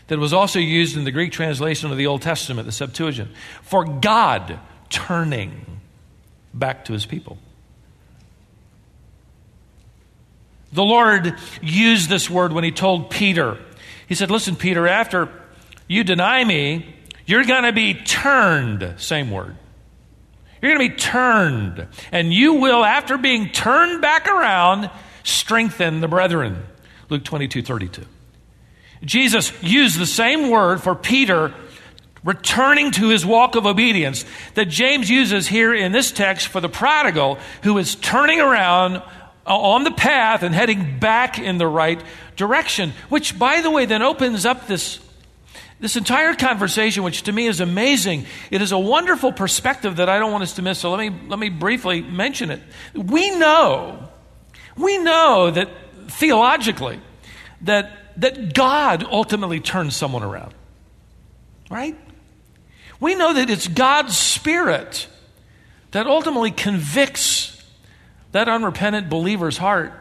That 0.07 0.19
was 0.19 0.33
also 0.33 0.59
used 0.59 0.97
in 0.97 1.05
the 1.05 1.11
Greek 1.11 1.31
translation 1.31 1.89
of 1.89 1.97
the 1.97 2.07
Old 2.07 2.21
Testament, 2.21 2.65
the 2.65 2.73
Septuagint, 2.73 3.31
for 3.61 3.85
God 3.85 4.59
turning 4.89 5.79
back 6.53 6.83
to 6.85 6.93
his 6.93 7.05
people. 7.05 7.37
The 10.73 10.83
Lord 10.83 11.35
used 11.61 12.09
this 12.09 12.29
word 12.29 12.51
when 12.51 12.65
he 12.65 12.71
told 12.71 13.09
Peter, 13.09 13.57
He 14.07 14.15
said, 14.15 14.29
Listen, 14.29 14.57
Peter, 14.57 14.85
after 14.85 15.29
you 15.87 16.03
deny 16.03 16.43
me, 16.43 16.95
you're 17.25 17.45
going 17.45 17.63
to 17.63 17.71
be 17.71 17.93
turned, 17.93 18.95
same 18.97 19.31
word, 19.31 19.55
you're 20.61 20.75
going 20.75 20.89
to 20.89 20.93
be 20.93 20.99
turned, 20.99 21.87
and 22.11 22.33
you 22.33 22.53
will, 22.53 22.83
after 22.83 23.17
being 23.17 23.49
turned 23.49 24.01
back 24.01 24.27
around, 24.27 24.89
strengthen 25.23 26.01
the 26.01 26.07
brethren. 26.07 26.63
Luke 27.09 27.23
22 27.23 27.61
32. 27.61 28.05
Jesus 29.03 29.51
used 29.63 29.97
the 29.97 30.05
same 30.05 30.49
word 30.49 30.81
for 30.81 30.93
Peter 30.93 31.53
returning 32.23 32.91
to 32.91 33.09
his 33.09 33.25
walk 33.25 33.55
of 33.55 33.65
obedience 33.65 34.25
that 34.53 34.65
James 34.65 35.09
uses 35.09 35.47
here 35.47 35.73
in 35.73 35.91
this 35.91 36.11
text 36.11 36.47
for 36.47 36.61
the 36.61 36.69
prodigal 36.69 37.39
who 37.63 37.77
is 37.79 37.95
turning 37.95 38.39
around 38.39 38.97
uh, 38.97 39.03
on 39.45 39.83
the 39.83 39.91
path 39.91 40.43
and 40.43 40.53
heading 40.53 40.99
back 40.99 41.39
in 41.39 41.57
the 41.57 41.67
right 41.67 42.01
direction, 42.35 42.93
which, 43.09 43.37
by 43.39 43.61
the 43.61 43.71
way, 43.71 43.85
then 43.85 44.03
opens 44.03 44.45
up 44.45 44.67
this 44.67 44.99
this 45.81 45.95
entire 45.95 46.35
conversation, 46.35 47.01
which 47.01 47.23
to 47.23 47.31
me 47.31 47.47
is 47.47 47.59
amazing, 47.59 48.27
it 48.51 48.61
is 48.61 48.71
a 48.71 48.77
wonderful 48.77 49.33
perspective 49.33 49.95
that 49.95 50.09
I 50.09 50.19
don't 50.19 50.31
want 50.31 50.43
us 50.43 50.53
to 50.53 50.61
miss. 50.61 50.77
So 50.79 50.91
let 50.91 50.99
me, 50.99 51.27
let 51.27 51.39
me 51.39 51.49
briefly 51.49 52.01
mention 52.01 52.51
it. 52.51 52.61
We 52.93 53.31
know, 53.31 54.07
we 54.77 54.99
know 54.99 55.49
that 55.49 55.69
theologically, 56.07 57.01
that, 57.61 57.91
that 58.17 58.53
God 58.53 59.03
ultimately 59.03 59.59
turns 59.59 59.95
someone 59.95 60.21
around. 60.21 60.53
Right? 61.71 61.97
We 62.99 63.15
know 63.15 63.33
that 63.33 63.49
it's 63.49 63.67
God's 63.67 64.15
Spirit 64.15 65.07
that 65.91 66.05
ultimately 66.05 66.51
convicts 66.51 67.59
that 68.33 68.47
unrepentant 68.47 69.09
believer's 69.09 69.57
heart 69.57 69.93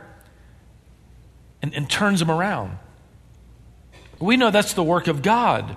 and, 1.63 1.75
and 1.75 1.89
turns 1.89 2.21
him 2.21 2.31
around. 2.31 2.79
We 4.21 4.37
know 4.37 4.51
that's 4.51 4.75
the 4.75 4.85
work 4.85 5.09
of 5.09 5.23
God. 5.23 5.77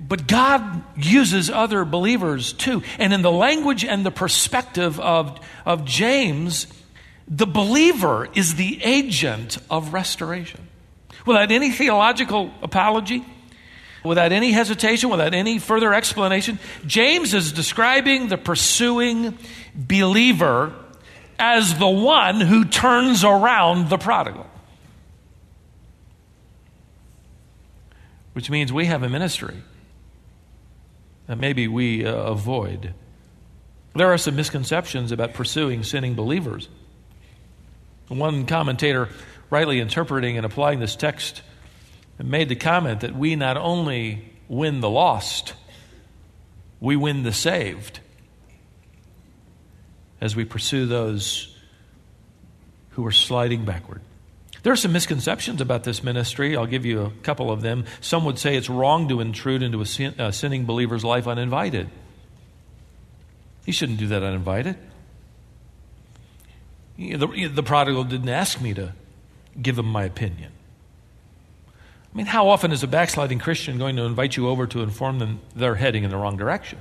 But 0.00 0.26
God 0.26 0.82
uses 0.96 1.50
other 1.50 1.84
believers 1.84 2.54
too. 2.54 2.82
And 2.98 3.12
in 3.12 3.22
the 3.22 3.30
language 3.30 3.84
and 3.84 4.04
the 4.04 4.10
perspective 4.10 4.98
of, 4.98 5.38
of 5.66 5.84
James, 5.84 6.66
the 7.28 7.46
believer 7.46 8.28
is 8.34 8.54
the 8.54 8.82
agent 8.82 9.58
of 9.70 9.92
restoration. 9.92 10.66
Without 11.26 11.52
any 11.52 11.70
theological 11.70 12.50
apology, 12.62 13.24
without 14.02 14.32
any 14.32 14.52
hesitation, 14.52 15.10
without 15.10 15.34
any 15.34 15.58
further 15.58 15.92
explanation, 15.92 16.58
James 16.86 17.34
is 17.34 17.52
describing 17.52 18.28
the 18.28 18.38
pursuing 18.38 19.36
believer 19.74 20.72
as 21.38 21.78
the 21.78 21.88
one 21.88 22.40
who 22.40 22.64
turns 22.64 23.22
around 23.22 23.90
the 23.90 23.98
prodigal. 23.98 24.49
Which 28.32 28.50
means 28.50 28.72
we 28.72 28.86
have 28.86 29.02
a 29.02 29.08
ministry 29.08 29.62
that 31.26 31.36
maybe 31.36 31.68
we 31.68 32.04
uh, 32.04 32.14
avoid. 32.14 32.94
There 33.94 34.12
are 34.12 34.18
some 34.18 34.36
misconceptions 34.36 35.12
about 35.12 35.34
pursuing 35.34 35.82
sinning 35.82 36.14
believers. 36.14 36.68
One 38.08 38.46
commentator, 38.46 39.08
rightly 39.50 39.80
interpreting 39.80 40.36
and 40.36 40.44
applying 40.44 40.80
this 40.80 40.96
text, 40.96 41.42
made 42.18 42.48
the 42.48 42.56
comment 42.56 43.00
that 43.00 43.14
we 43.14 43.36
not 43.36 43.56
only 43.56 44.24
win 44.48 44.80
the 44.80 44.90
lost, 44.90 45.54
we 46.80 46.96
win 46.96 47.22
the 47.22 47.32
saved 47.32 48.00
as 50.20 50.36
we 50.36 50.44
pursue 50.44 50.86
those 50.86 51.56
who 52.90 53.06
are 53.06 53.12
sliding 53.12 53.64
backward. 53.64 54.02
There 54.62 54.72
are 54.72 54.76
some 54.76 54.92
misconceptions 54.92 55.60
about 55.60 55.84
this 55.84 56.02
ministry. 56.04 56.56
I'll 56.56 56.66
give 56.66 56.84
you 56.84 57.02
a 57.02 57.10
couple 57.22 57.50
of 57.50 57.62
them. 57.62 57.84
Some 58.00 58.24
would 58.24 58.38
say 58.38 58.56
it's 58.56 58.68
wrong 58.68 59.08
to 59.08 59.20
intrude 59.20 59.62
into 59.62 59.80
a, 59.80 59.86
sin, 59.86 60.14
a 60.18 60.32
sinning 60.32 60.66
believer's 60.66 61.04
life 61.04 61.26
uninvited. 61.26 61.88
He 63.64 63.72
shouldn't 63.72 63.98
do 63.98 64.08
that 64.08 64.22
uninvited. 64.22 64.76
The, 66.98 67.50
the 67.52 67.62
prodigal 67.62 68.04
didn't 68.04 68.28
ask 68.28 68.60
me 68.60 68.74
to, 68.74 68.92
give 69.60 69.78
him 69.78 69.86
my 69.86 70.04
opinion. 70.04 70.52
I 72.12 72.16
mean, 72.16 72.26
how 72.26 72.48
often 72.48 72.72
is 72.72 72.82
a 72.82 72.88
backsliding 72.88 73.38
Christian 73.38 73.78
going 73.78 73.96
to 73.96 74.02
invite 74.02 74.36
you 74.36 74.48
over 74.48 74.66
to 74.66 74.82
inform 74.82 75.18
them 75.18 75.40
they're 75.54 75.76
heading 75.76 76.04
in 76.04 76.10
the 76.10 76.16
wrong 76.16 76.36
direction? 76.36 76.78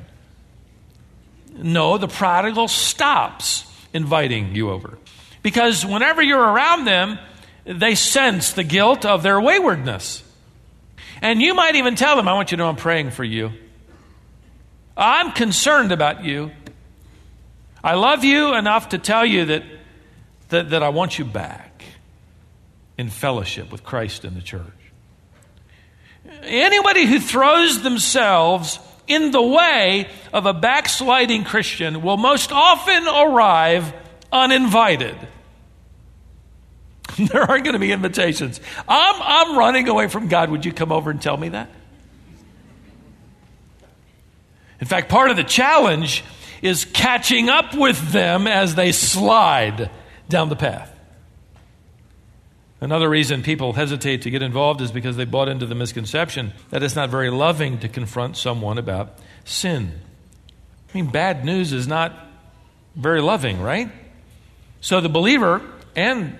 No, 1.55 1.97
the 1.97 2.07
prodigal 2.07 2.67
stops 2.67 3.65
inviting 3.93 4.55
you 4.55 4.71
over. 4.71 4.97
Because 5.43 5.85
whenever 5.85 6.21
you're 6.21 6.41
around 6.41 6.85
them, 6.85 7.19
they 7.69 7.93
sense 7.93 8.53
the 8.53 8.63
guilt 8.63 9.05
of 9.05 9.21
their 9.21 9.39
waywardness. 9.39 10.23
And 11.21 11.41
you 11.41 11.53
might 11.53 11.75
even 11.75 11.95
tell 11.95 12.15
them, 12.15 12.27
I 12.27 12.33
want 12.33 12.51
you 12.51 12.57
to 12.57 12.63
know 12.63 12.69
I'm 12.69 12.75
praying 12.75 13.11
for 13.11 13.23
you. 13.23 13.51
I'm 14.97 15.31
concerned 15.33 15.91
about 15.91 16.23
you. 16.25 16.51
I 17.83 17.93
love 17.93 18.23
you 18.23 18.55
enough 18.55 18.89
to 18.89 18.97
tell 18.97 19.25
you 19.25 19.45
that, 19.45 19.63
that, 20.49 20.71
that 20.71 20.83
I 20.83 20.89
want 20.89 21.19
you 21.19 21.25
back 21.25 21.83
in 22.97 23.09
fellowship 23.09 23.71
with 23.71 23.83
Christ 23.83 24.25
and 24.25 24.35
the 24.35 24.41
church. 24.41 24.65
Anybody 26.41 27.05
who 27.05 27.19
throws 27.19 27.83
themselves 27.83 28.79
in 29.07 29.31
the 29.31 29.41
way 29.41 30.09
of 30.33 30.45
a 30.45 30.53
backsliding 30.53 31.43
Christian 31.43 32.01
will 32.01 32.17
most 32.17 32.51
often 32.51 33.07
arrive 33.07 33.93
uninvited. 34.31 35.15
there 37.31 37.43
aren't 37.43 37.63
going 37.63 37.73
to 37.73 37.79
be 37.79 37.91
invitations. 37.91 38.59
I'm, 38.87 39.15
I'm 39.19 39.57
running 39.57 39.87
away 39.87 40.07
from 40.07 40.27
God. 40.27 40.49
Would 40.49 40.65
you 40.65 40.71
come 40.71 40.91
over 40.91 41.11
and 41.11 41.21
tell 41.21 41.37
me 41.37 41.49
that? 41.49 41.69
In 44.79 44.87
fact, 44.87 45.09
part 45.09 45.29
of 45.29 45.37
the 45.37 45.43
challenge 45.43 46.23
is 46.61 46.85
catching 46.85 47.49
up 47.49 47.75
with 47.75 48.11
them 48.11 48.47
as 48.47 48.75
they 48.75 48.91
slide 48.91 49.89
down 50.29 50.49
the 50.49 50.55
path. 50.55 50.95
Another 52.81 53.09
reason 53.09 53.43
people 53.43 53.73
hesitate 53.73 54.21
to 54.21 54.29
get 54.29 54.41
involved 54.41 54.79
is 54.79 54.91
because 54.91 55.17
they 55.17 55.25
bought 55.25 55.49
into 55.49 55.65
the 55.65 55.75
misconception 55.75 56.53
that 56.69 56.81
it's 56.81 56.95
not 56.95 57.09
very 57.09 57.29
loving 57.29 57.79
to 57.79 57.89
confront 57.89 58.37
someone 58.37 58.77
about 58.77 59.17
sin. 59.43 59.99
I 60.93 60.97
mean, 60.97 61.07
bad 61.07 61.43
news 61.43 61.73
is 61.73 61.87
not 61.87 62.13
very 62.95 63.21
loving, 63.21 63.61
right? 63.61 63.91
So 64.79 65.01
the 65.01 65.09
believer 65.09 65.61
and 65.93 66.37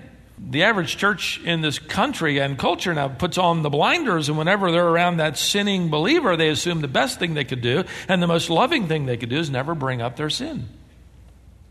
the 0.48 0.62
average 0.62 0.96
church 0.96 1.40
in 1.44 1.60
this 1.60 1.78
country 1.78 2.38
and 2.38 2.58
culture 2.58 2.94
now 2.94 3.08
puts 3.08 3.38
on 3.38 3.62
the 3.62 3.70
blinders, 3.70 4.28
and 4.28 4.38
whenever 4.38 4.72
they're 4.72 4.88
around 4.88 5.18
that 5.18 5.36
sinning 5.36 5.90
believer, 5.90 6.36
they 6.36 6.48
assume 6.48 6.80
the 6.80 6.88
best 6.88 7.18
thing 7.18 7.34
they 7.34 7.44
could 7.44 7.60
do 7.60 7.84
and 8.08 8.22
the 8.22 8.26
most 8.26 8.50
loving 8.50 8.88
thing 8.88 9.06
they 9.06 9.16
could 9.16 9.28
do 9.28 9.38
is 9.38 9.50
never 9.50 9.74
bring 9.74 10.00
up 10.00 10.16
their 10.16 10.30
sin, 10.30 10.68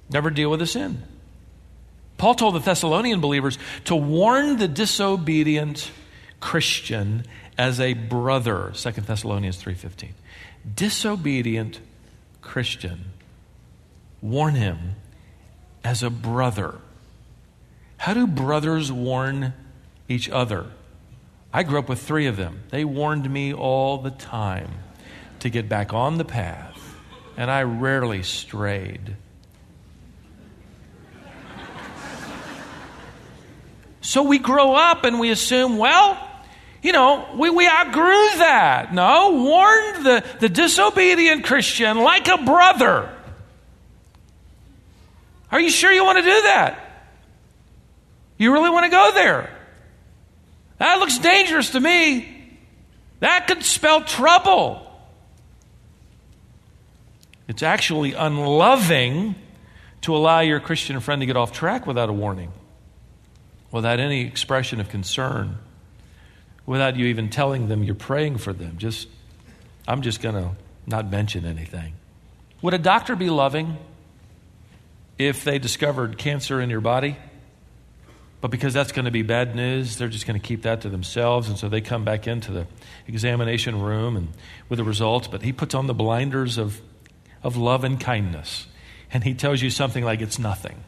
never 0.10 0.30
deal 0.30 0.50
with 0.50 0.60
the 0.60 0.68
sin. 0.68 1.04
Paul 2.18 2.36
told 2.36 2.56
the 2.56 2.60
Thessalonian 2.60 3.22
believers 3.22 3.58
to 3.86 3.96
warn 3.96 4.58
the 4.58 4.68
disobedient 4.68 5.90
Christian 6.40 7.24
as 7.58 7.80
a 7.80 7.94
brother, 7.94 8.72
2 8.74 8.92
Thessalonians 8.92 9.58
3:15. 9.58 10.14
Disobedient 10.76 11.80
Christian, 12.42 13.06
warn 14.22 14.56
him 14.56 14.96
as 15.84 16.04
a 16.04 16.10
brother. 16.10 16.80
How 18.00 18.14
do 18.14 18.26
brothers 18.26 18.94
warn 18.94 19.54
each 20.08 20.30
other? 20.30 20.68
I 21.52 21.64
grew 21.64 21.80
up 21.80 21.90
with 21.90 22.02
three 22.02 22.28
of 22.28 22.38
them. 22.38 22.64
They 22.70 22.86
warned 22.86 23.30
me 23.30 23.54
all 23.54 23.98
the 23.98 24.10
time 24.10 24.72
to 25.40 25.50
get 25.50 25.68
back 25.68 25.94
on 25.94 26.18
the 26.18 26.24
path, 26.24 26.80
and 27.36 27.52
I 27.52 27.64
rarely 27.64 28.24
strayed. 28.24 29.18
So 34.00 34.24
we 34.24 34.40
grow 34.40 34.76
up 34.76 35.04
and 35.04 35.20
we 35.20 35.30
assume, 35.30 35.78
well, 35.78 36.18
you 36.82 36.94
know, 36.94 37.28
we, 37.36 37.50
we 37.50 37.68
outgrew 37.68 38.30
that. 38.38 38.94
No, 38.94 39.32
warned 39.44 40.06
the, 40.06 40.24
the 40.40 40.48
disobedient 40.48 41.44
Christian 41.44 41.98
like 41.98 42.30
a 42.30 42.38
brother. 42.38 43.14
Are 45.52 45.60
you 45.60 45.70
sure 45.70 45.92
you 45.92 46.06
want 46.06 46.20
to 46.20 46.24
do 46.24 46.42
that? 46.44 46.89
You 48.40 48.52
really 48.52 48.72
want 48.72 48.86
to 48.86 48.90
go 48.90 49.12
there? 49.14 49.56
That 50.80 50.98
looks 50.98 51.20
dangerous 51.20 51.70
to 51.72 51.80
me. 51.80 52.58
That 53.20 53.46
could 53.46 53.64
spell 53.64 54.02
trouble. 54.02 54.84
It's 57.48 57.62
actually 57.62 58.14
unloving 58.14 59.36
to 60.02 60.16
allow 60.16 60.40
your 60.40 60.60
Christian 60.60 61.00
friend 61.00 61.22
to 61.22 61.28
get 61.28 61.38
off 61.38 61.52
track 61.52 61.86
without 61.86 62.10
a 62.10 62.14
warning 62.14 62.52
without 63.72 64.00
any 64.00 64.22
expression 64.22 64.80
of 64.80 64.90
concern, 64.90 65.58
without 66.66 66.96
you 66.96 67.08
even 67.08 67.30
telling 67.30 67.68
them 67.68 67.84
you're 67.84 67.96
praying 67.96 68.38
for 68.38 68.54
them. 68.54 68.78
Just, 68.78 69.08
I'm 69.88 70.02
just 70.02 70.22
going 70.22 70.36
to 70.36 70.52
not 70.88 71.10
mention 71.10 71.46
anything. 71.46 71.94
Would 72.62 72.74
a 72.74 72.80
doctor 72.80 73.16
be 73.16 73.30
loving 73.30 73.78
if 75.18 75.44
they 75.44 75.60
discovered 75.60 76.18
cancer 76.18 76.60
in 76.60 76.70
your 76.70 76.82
body? 76.82 77.18
But 78.42 78.52
because 78.52 78.74
that's 78.74 78.92
going 78.94 79.06
to 79.06 79.12
be 79.12 79.22
bad 79.22 79.56
news, 79.56 79.98
they're 79.98 80.08
just 80.08 80.26
going 80.26 80.40
to 80.40 80.46
keep 80.46 80.62
that 80.62 80.82
to 80.82 80.90
themselves. 80.90 81.50
And 81.50 81.58
so 81.58 81.68
they 81.68 81.82
come 81.82 82.06
back 82.06 82.26
into 82.26 82.52
the 82.52 82.68
examination 83.08 83.82
room 83.82 84.16
and 84.16 84.30
with 84.70 84.78
the 84.78 84.86
results. 84.86 85.28
But 85.28 85.42
he 85.42 85.52
puts 85.52 85.76
on 85.76 85.88
the 85.88 85.94
blinders 85.94 86.58
of, 86.58 86.80
of 87.44 87.58
love 87.58 87.84
and 87.84 88.00
kindness. 88.00 88.68
And 89.12 89.24
he 89.24 89.34
tells 89.34 89.62
you 89.62 89.70
something 89.70 90.06
like 90.06 90.22
it's 90.22 90.40
nothing. 90.40 90.84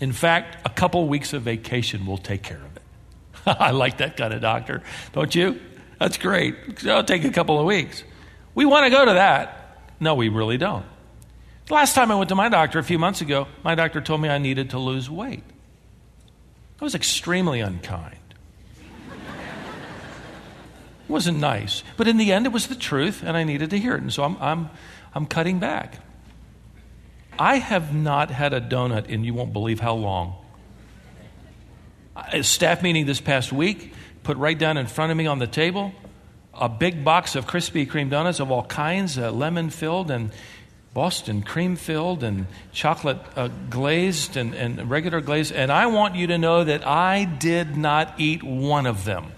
In 0.00 0.12
fact, 0.12 0.58
a 0.66 0.70
couple 0.70 1.06
weeks 1.08 1.32
of 1.32 1.42
vacation 1.42 2.04
will 2.04 2.18
take 2.18 2.42
care 2.42 2.58
of 2.58 2.76
it. 2.76 2.82
I 3.46 3.70
like 3.70 3.98
that 3.98 4.16
kind 4.16 4.34
of 4.34 4.42
doctor, 4.42 4.82
don't 5.12 5.34
you? 5.34 5.60
That's 5.98 6.18
great. 6.18 6.56
It'll 6.68 7.04
take 7.04 7.24
a 7.24 7.30
couple 7.30 7.58
of 7.58 7.64
weeks. 7.64 8.02
We 8.54 8.64
want 8.66 8.84
to 8.84 8.90
go 8.90 9.04
to 9.04 9.14
that. 9.14 9.78
No, 10.00 10.14
we 10.14 10.28
really 10.28 10.58
don't. 10.58 10.84
The 11.66 11.74
last 11.74 11.94
time 11.94 12.10
I 12.10 12.16
went 12.16 12.28
to 12.28 12.34
my 12.34 12.50
doctor 12.50 12.78
a 12.78 12.84
few 12.84 12.98
months 12.98 13.22
ago, 13.22 13.46
my 13.62 13.74
doctor 13.74 14.02
told 14.02 14.20
me 14.20 14.28
I 14.28 14.36
needed 14.36 14.70
to 14.70 14.78
lose 14.78 15.08
weight. 15.08 15.44
That 16.78 16.84
was 16.84 16.94
extremely 16.94 17.60
unkind. 17.60 18.16
It 21.06 21.10
wasn't 21.10 21.38
nice. 21.38 21.84
But 21.96 22.08
in 22.08 22.16
the 22.16 22.32
end, 22.32 22.46
it 22.46 22.52
was 22.52 22.66
the 22.66 22.74
truth, 22.74 23.22
and 23.22 23.36
I 23.36 23.44
needed 23.44 23.70
to 23.70 23.78
hear 23.78 23.94
it. 23.94 24.02
And 24.02 24.12
so 24.12 24.24
I'm, 24.24 24.36
I'm, 24.40 24.70
I'm 25.14 25.26
cutting 25.26 25.58
back. 25.58 25.98
I 27.38 27.58
have 27.58 27.94
not 27.94 28.30
had 28.30 28.52
a 28.52 28.60
donut 28.60 29.06
in 29.06 29.24
you 29.24 29.34
won't 29.34 29.52
believe 29.52 29.80
how 29.80 29.94
long. 29.94 30.36
A 32.16 32.42
staff 32.42 32.82
meeting 32.82 33.06
this 33.06 33.20
past 33.20 33.52
week, 33.52 33.92
put 34.22 34.36
right 34.36 34.58
down 34.58 34.76
in 34.76 34.86
front 34.86 35.10
of 35.10 35.18
me 35.18 35.26
on 35.26 35.38
the 35.38 35.46
table 35.46 35.92
a 36.56 36.68
big 36.68 37.04
box 37.04 37.34
of 37.34 37.46
Krispy 37.46 37.86
Kreme 37.86 38.10
donuts 38.10 38.40
of 38.40 38.50
all 38.50 38.64
kinds, 38.64 39.18
uh, 39.18 39.30
lemon 39.30 39.70
filled 39.70 40.10
and 40.10 40.30
Boston 40.94 41.42
cream 41.42 41.74
filled 41.74 42.22
and 42.22 42.46
chocolate 42.72 43.18
uh, 43.34 43.48
glazed 43.68 44.36
and, 44.36 44.54
and 44.54 44.88
regular 44.88 45.20
glazed. 45.20 45.52
And 45.52 45.72
I 45.72 45.86
want 45.86 46.14
you 46.14 46.28
to 46.28 46.38
know 46.38 46.62
that 46.62 46.86
I 46.86 47.24
did 47.24 47.76
not 47.76 48.14
eat 48.18 48.44
one 48.44 48.86
of 48.86 49.04
them. 49.04 49.32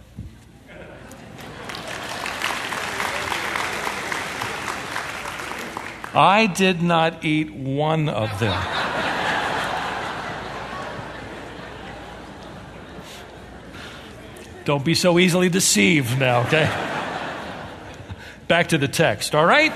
I 6.15 6.47
did 6.47 6.83
not 6.83 7.25
eat 7.25 7.53
one 7.53 8.11
of 8.11 8.39
them. 8.39 8.63
Don't 14.67 14.85
be 14.85 14.95
so 14.95 15.19
easily 15.19 15.49
deceived 15.49 16.19
now, 16.19 16.41
okay? 16.41 16.69
Back 18.49 18.69
to 18.69 18.79
the 18.79 18.89
text, 18.89 19.35
all 19.35 19.47
right? 19.47 19.73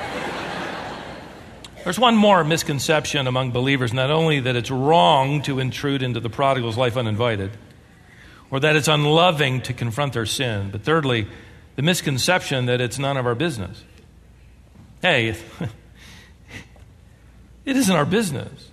There's 1.85 1.99
one 1.99 2.17
more 2.17 2.45
misconception 2.45 3.27
among 3.27 3.53
believers 3.53 3.93
not 3.93 4.11
only 4.11 4.41
that 4.41 4.57
it's 4.57 4.71
wrong 4.71 5.43
to 5.43 5.59
intrude 5.59 6.03
into 6.03 6.21
the 6.21 6.31
prodigal's 6.31 6.77
life 6.77 6.97
uninvited, 6.97 7.51
or 8.51 8.61
that 8.61 8.77
it's 8.77 8.89
unloving 8.89 9.63
to 9.63 9.73
confront 9.73 10.13
their 10.13 10.27
sin, 10.27 10.71
but 10.71 10.83
thirdly, 10.83 11.27
the 11.77 11.83
misconception 11.83 12.67
that 12.67 12.81
it's 12.81 12.99
none 12.99 13.17
of 13.17 13.27
our 13.27 13.35
business. 13.35 13.83
Hey, 15.01 15.35
It 17.65 17.77
isn't 17.77 17.95
our 17.95 18.07
business. 18.07 18.69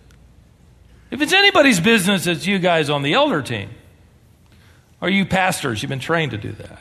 If 1.12 1.22
it's 1.22 1.34
anybody's 1.34 1.80
business, 1.80 2.28
it's 2.28 2.46
you 2.46 2.60
guys 2.60 2.90
on 2.90 3.04
the 3.04 3.14
elder 3.14 3.42
team. 3.42 3.70
Or 5.02 5.10
you 5.10 5.26
pastors, 5.26 5.82
you've 5.82 5.90
been 5.90 6.00
trained 6.00 6.32
to 6.32 6.38
do 6.38 6.52
that. 6.54 6.80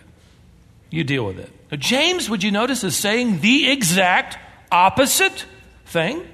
You 0.91 1.05
deal 1.05 1.27
with 1.27 1.39
it. 1.39 1.51
Now, 1.71 1.77
James, 1.77 2.31
would 2.31 2.43
you 2.43 2.51
notice, 2.51 2.85
is 2.85 2.97
saying 2.97 3.41
the 3.41 3.71
exact 3.71 4.39
opposite 4.73 5.45
thing? 5.87 6.27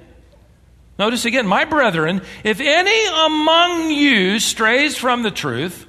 Notice 0.99 1.25
again, 1.25 1.47
my 1.47 1.65
brethren, 1.65 2.21
if 2.43 2.59
any 2.59 3.25
among 3.25 3.89
you 3.89 4.39
strays 4.39 4.95
from 4.95 5.23
the 5.23 5.31
truth, 5.31 5.87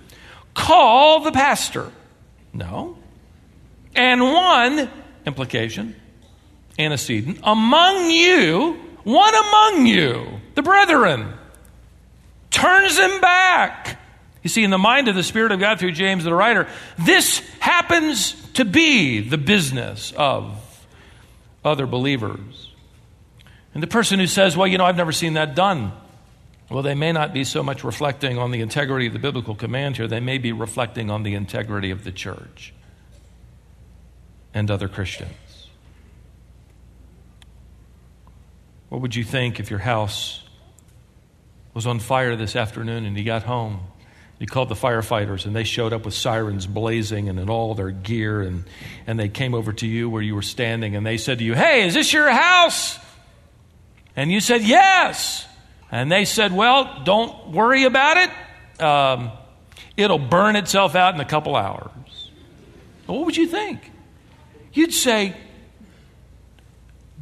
call 0.54 1.20
the 1.20 1.32
pastor. 1.32 1.90
No. 2.52 2.96
And 3.94 4.22
one, 4.22 4.90
implication, 5.26 5.94
antecedent, 6.78 7.40
among 7.42 8.10
you 8.10 8.80
one 9.04 9.34
among 9.34 9.86
you, 9.86 10.40
the 10.54 10.62
brethren, 10.62 11.34
turns 12.50 12.98
him 12.98 13.20
back 13.20 13.98
You 14.44 14.50
see, 14.50 14.62
in 14.62 14.70
the 14.70 14.78
mind 14.78 15.08
of 15.08 15.14
the 15.14 15.22
Spirit 15.22 15.52
of 15.52 15.58
God 15.58 15.78
through 15.80 15.92
James 15.92 16.24
the 16.24 16.34
writer, 16.34 16.68
this 16.98 17.38
happens 17.60 18.34
to 18.52 18.66
be 18.66 19.20
the 19.20 19.38
business 19.38 20.12
of 20.16 20.86
other 21.64 21.86
believers. 21.86 22.63
And 23.74 23.82
the 23.82 23.88
person 23.88 24.20
who 24.20 24.26
says, 24.26 24.56
Well, 24.56 24.68
you 24.68 24.78
know, 24.78 24.84
I've 24.84 24.96
never 24.96 25.12
seen 25.12 25.34
that 25.34 25.54
done, 25.54 25.92
well, 26.70 26.82
they 26.82 26.94
may 26.94 27.12
not 27.12 27.34
be 27.34 27.44
so 27.44 27.62
much 27.62 27.84
reflecting 27.84 28.38
on 28.38 28.50
the 28.50 28.60
integrity 28.60 29.06
of 29.06 29.12
the 29.12 29.18
biblical 29.18 29.54
command 29.54 29.96
here, 29.96 30.06
they 30.06 30.20
may 30.20 30.38
be 30.38 30.52
reflecting 30.52 31.10
on 31.10 31.22
the 31.22 31.34
integrity 31.34 31.90
of 31.90 32.04
the 32.04 32.12
church 32.12 32.72
and 34.54 34.70
other 34.70 34.88
Christians. 34.88 35.32
What 38.88 39.02
would 39.02 39.16
you 39.16 39.24
think 39.24 39.58
if 39.58 39.70
your 39.70 39.80
house 39.80 40.42
was 41.74 41.86
on 41.86 41.98
fire 41.98 42.36
this 42.36 42.54
afternoon 42.54 43.04
and 43.04 43.18
you 43.18 43.24
got 43.24 43.42
home? 43.42 43.80
You 44.38 44.46
called 44.46 44.68
the 44.68 44.74
firefighters 44.74 45.46
and 45.46 45.54
they 45.54 45.64
showed 45.64 45.92
up 45.92 46.04
with 46.04 46.14
sirens 46.14 46.66
blazing 46.66 47.28
and 47.28 47.38
in 47.38 47.50
all 47.50 47.74
their 47.74 47.90
gear 47.90 48.42
and, 48.42 48.64
and 49.06 49.18
they 49.18 49.28
came 49.28 49.54
over 49.54 49.72
to 49.72 49.86
you 49.86 50.08
where 50.08 50.22
you 50.22 50.34
were 50.34 50.42
standing 50.42 50.96
and 50.96 51.04
they 51.04 51.16
said 51.16 51.38
to 51.38 51.44
you, 51.44 51.54
Hey, 51.54 51.86
is 51.86 51.94
this 51.94 52.12
your 52.12 52.30
house? 52.30 52.98
And 54.16 54.30
you 54.30 54.40
said, 54.40 54.62
Yes. 54.62 55.46
And 55.90 56.10
they 56.10 56.24
said, 56.24 56.52
Well, 56.52 57.02
don't 57.04 57.50
worry 57.50 57.84
about 57.84 58.16
it. 58.16 58.82
Um, 58.82 59.30
it'll 59.96 60.18
burn 60.18 60.56
itself 60.56 60.94
out 60.94 61.14
in 61.14 61.20
a 61.20 61.24
couple 61.24 61.56
hours. 61.56 62.30
What 63.06 63.26
would 63.26 63.36
you 63.36 63.46
think? 63.46 63.92
You'd 64.72 64.92
say, 64.92 65.36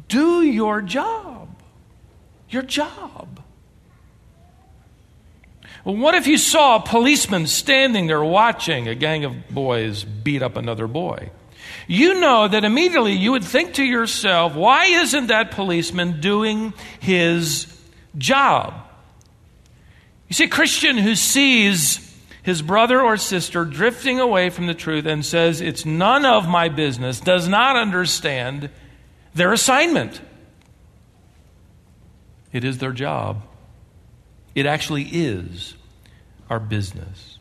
Do 0.07 0.41
your 0.41 0.81
job. 0.81 1.49
Your 2.49 2.63
job. 2.63 3.41
Well, 5.83 5.97
what 5.97 6.15
if 6.15 6.27
you 6.27 6.37
saw 6.37 6.77
a 6.77 6.79
policeman 6.79 7.45
standing 7.47 8.07
there 8.07 8.23
watching 8.23 8.87
a 8.87 8.95
gang 8.95 9.25
of 9.25 9.49
boys 9.49 10.03
beat 10.03 10.41
up 10.41 10.55
another 10.55 10.87
boy? 10.87 11.29
You 11.87 12.19
know 12.19 12.47
that 12.47 12.63
immediately 12.63 13.13
you 13.13 13.31
would 13.31 13.43
think 13.43 13.75
to 13.75 13.83
yourself, 13.83 14.55
why 14.55 14.85
isn't 14.85 15.27
that 15.27 15.51
policeman 15.51 16.19
doing 16.21 16.73
his 16.99 17.67
job? 18.17 18.73
You 20.29 20.33
see, 20.33 20.45
a 20.45 20.49
Christian 20.49 20.97
who 20.97 21.15
sees 21.15 21.99
his 22.43 22.61
brother 22.61 23.01
or 23.01 23.17
sister 23.17 23.65
drifting 23.65 24.19
away 24.19 24.49
from 24.49 24.67
the 24.67 24.73
truth 24.73 25.05
and 25.05 25.25
says, 25.25 25.61
It's 25.61 25.85
none 25.85 26.25
of 26.25 26.47
my 26.47 26.69
business, 26.69 27.19
does 27.19 27.47
not 27.47 27.75
understand 27.75 28.69
their 29.33 29.53
assignment. 29.53 30.21
It 32.51 32.63
is 32.63 32.77
their 32.77 32.91
job. 32.91 33.43
It 34.55 34.65
actually 34.65 35.03
is 35.03 35.75
our 36.49 36.59
business. 36.59 37.32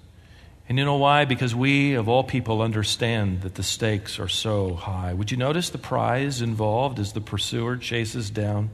And 0.73 0.79
you 0.79 0.87
know 0.87 0.97
why? 0.97 1.27
Because 1.27 1.55
we, 1.55 1.97
of 1.97 2.09
all 2.09 2.25
people, 2.25 2.63
understand 2.63 3.43
that 3.43 3.57
the 3.57 3.63
stakes 3.63 4.19
are 4.19 4.27
so 4.27 4.73
high. 4.73 5.13
Would 5.13 5.31
you 5.31 5.37
notice 5.37 5.69
the 5.69 5.77
prize 5.77 6.41
involved 6.41 6.99
as 6.99 7.13
the 7.13 7.21
pursuer 7.21 7.77
chases 7.77 8.31
down 8.31 8.71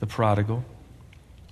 the 0.00 0.06
prodigal? 0.06 0.64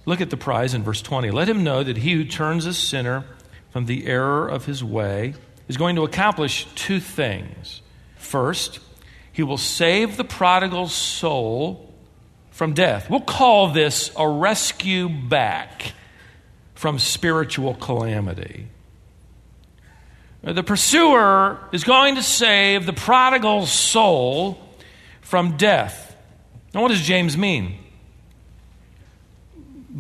Look 0.07 0.23
at 0.23 0.31
the 0.31 0.39
prize 0.39 0.73
in 0.73 0.83
verse 0.83 1.03
20. 1.03 1.31
Let 1.31 1.47
him 1.47 1.63
know 1.63 1.83
that 1.83 1.99
he 1.99 2.15
who 2.15 2.25
turns 2.25 2.65
a 2.65 2.73
sinner 2.73 3.27
from 3.69 3.85
the 3.85 4.07
error 4.07 4.49
of 4.49 4.65
his 4.65 4.83
way 4.83 5.35
is 5.69 5.77
going 5.77 5.97
to 5.97 6.05
accomplish 6.05 6.67
two 6.75 6.99
things. 6.99 7.83
First, 8.17 8.81
he 9.31 9.43
will 9.43 9.59
save 9.59 10.17
the 10.17 10.25
prodigal's 10.25 10.95
soul 10.95 11.93
from 12.51 12.73
death. 12.73 13.11
We'll 13.11 13.21
call 13.21 13.75
this 13.75 14.11
a 14.17 14.27
rescue 14.27 15.11
back 15.11 15.93
from 16.75 16.99
spiritual 16.99 17.75
calamity. 17.75 18.69
The 20.43 20.63
pursuer 20.63 21.59
is 21.71 21.85
going 21.85 22.15
to 22.15 22.23
save 22.23 22.87
the 22.87 22.93
prodigal's 22.93 23.71
soul 23.71 24.59
from 25.21 25.57
death. 25.57 26.17
Now, 26.73 26.83
what 26.83 26.89
does 26.89 27.03
James 27.03 27.37
mean? 27.37 27.77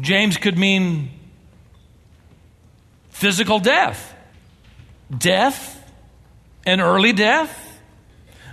James 0.00 0.36
could 0.36 0.56
mean 0.56 1.10
physical 3.10 3.58
death, 3.58 4.14
death, 5.16 5.76
an 6.64 6.80
early 6.80 7.12
death, 7.12 7.66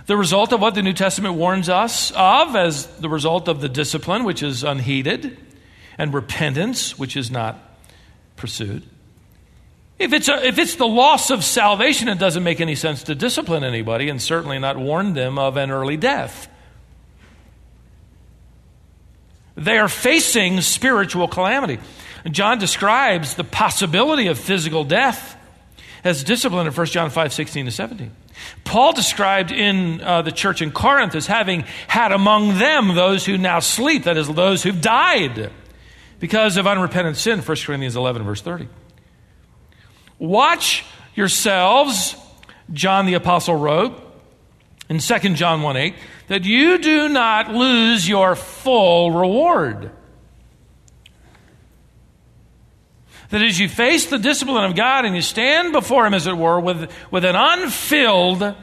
the 0.06 0.16
result 0.16 0.52
of 0.52 0.60
what 0.60 0.74
the 0.74 0.82
New 0.82 0.92
Testament 0.92 1.34
warns 1.34 1.68
us 1.68 2.10
of 2.12 2.56
as 2.56 2.86
the 2.98 3.08
result 3.08 3.48
of 3.48 3.60
the 3.60 3.68
discipline, 3.68 4.24
which 4.24 4.42
is 4.42 4.64
unheeded, 4.64 5.38
and 5.96 6.12
repentance, 6.12 6.98
which 6.98 7.16
is 7.16 7.30
not 7.30 7.58
pursued. 8.36 8.82
If 9.98 10.12
it's, 10.12 10.28
a, 10.28 10.46
if 10.46 10.58
it's 10.58 10.76
the 10.76 10.86
loss 10.86 11.30
of 11.30 11.44
salvation, 11.44 12.08
it 12.08 12.18
doesn't 12.18 12.44
make 12.44 12.60
any 12.60 12.76
sense 12.76 13.02
to 13.04 13.14
discipline 13.14 13.64
anybody 13.64 14.08
and 14.08 14.22
certainly 14.22 14.58
not 14.58 14.76
warn 14.76 15.14
them 15.14 15.38
of 15.38 15.56
an 15.56 15.70
early 15.70 15.96
death. 15.96 16.48
They 19.56 19.76
are 19.78 19.88
facing 19.88 20.60
spiritual 20.60 21.26
calamity. 21.26 21.80
John 22.30 22.58
describes 22.58 23.34
the 23.34 23.42
possibility 23.42 24.28
of 24.28 24.38
physical 24.38 24.84
death 24.84 25.36
as 26.04 26.22
discipline 26.22 26.68
in 26.68 26.72
1 26.72 26.86
John 26.86 27.10
5 27.10 27.32
16 27.32 27.64
to 27.64 27.72
17. 27.72 28.12
Paul 28.62 28.92
described 28.92 29.50
in 29.50 30.00
uh, 30.00 30.22
the 30.22 30.30
church 30.30 30.62
in 30.62 30.70
Corinth 30.70 31.16
as 31.16 31.26
having 31.26 31.64
had 31.88 32.12
among 32.12 32.58
them 32.58 32.94
those 32.94 33.26
who 33.26 33.36
now 33.36 33.58
sleep, 33.58 34.04
that 34.04 34.16
is, 34.16 34.28
those 34.28 34.62
who've 34.62 34.80
died 34.80 35.50
because 36.20 36.56
of 36.56 36.68
unrepentant 36.68 37.16
sin, 37.16 37.40
1 37.40 37.56
Corinthians 37.64 37.96
11, 37.96 38.22
verse 38.22 38.40
30. 38.42 38.68
Watch 40.18 40.84
yourselves, 41.14 42.16
John 42.72 43.06
the 43.06 43.14
Apostle 43.14 43.54
wrote 43.54 44.04
in 44.88 44.98
2 44.98 45.18
John 45.34 45.62
1 45.62 45.76
8, 45.76 45.94
that 46.28 46.44
you 46.44 46.78
do 46.78 47.08
not 47.08 47.50
lose 47.50 48.08
your 48.08 48.34
full 48.34 49.10
reward. 49.10 49.90
That 53.30 53.42
as 53.42 53.58
you 53.58 53.68
face 53.68 54.06
the 54.06 54.18
discipline 54.18 54.64
of 54.64 54.74
God 54.74 55.04
and 55.04 55.14
you 55.14 55.20
stand 55.20 55.72
before 55.72 56.06
Him, 56.06 56.14
as 56.14 56.26
it 56.26 56.36
were, 56.36 56.58
with, 56.58 56.90
with 57.10 57.24
an 57.26 57.36
unfilled 57.36 58.54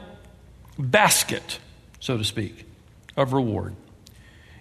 basket, 0.76 1.60
so 2.00 2.18
to 2.18 2.24
speak, 2.24 2.66
of 3.16 3.32
reward, 3.32 3.76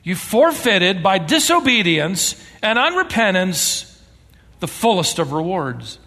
you 0.03 0.15
forfeited 0.15 1.01
by 1.01 1.17
disobedience 1.17 2.35
and 2.61 2.77
unrepentance 2.77 3.99
the 4.59 4.67
fullest 4.67 5.17
of 5.17 5.31
rewards. 5.31 5.97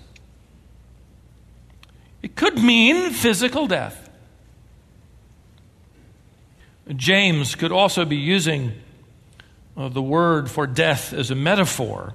It 2.23 2.35
could 2.35 2.59
mean 2.59 3.11
physical 3.11 3.67
death. 3.67 4.09
James 6.97 7.55
could 7.55 7.71
also 7.71 8.05
be 8.05 8.17
using 8.17 8.73
uh, 9.77 9.89
the 9.89 10.03
word 10.03 10.51
for 10.51 10.67
death 10.67 11.13
as 11.13 11.31
a 11.31 11.35
metaphor 11.35 12.15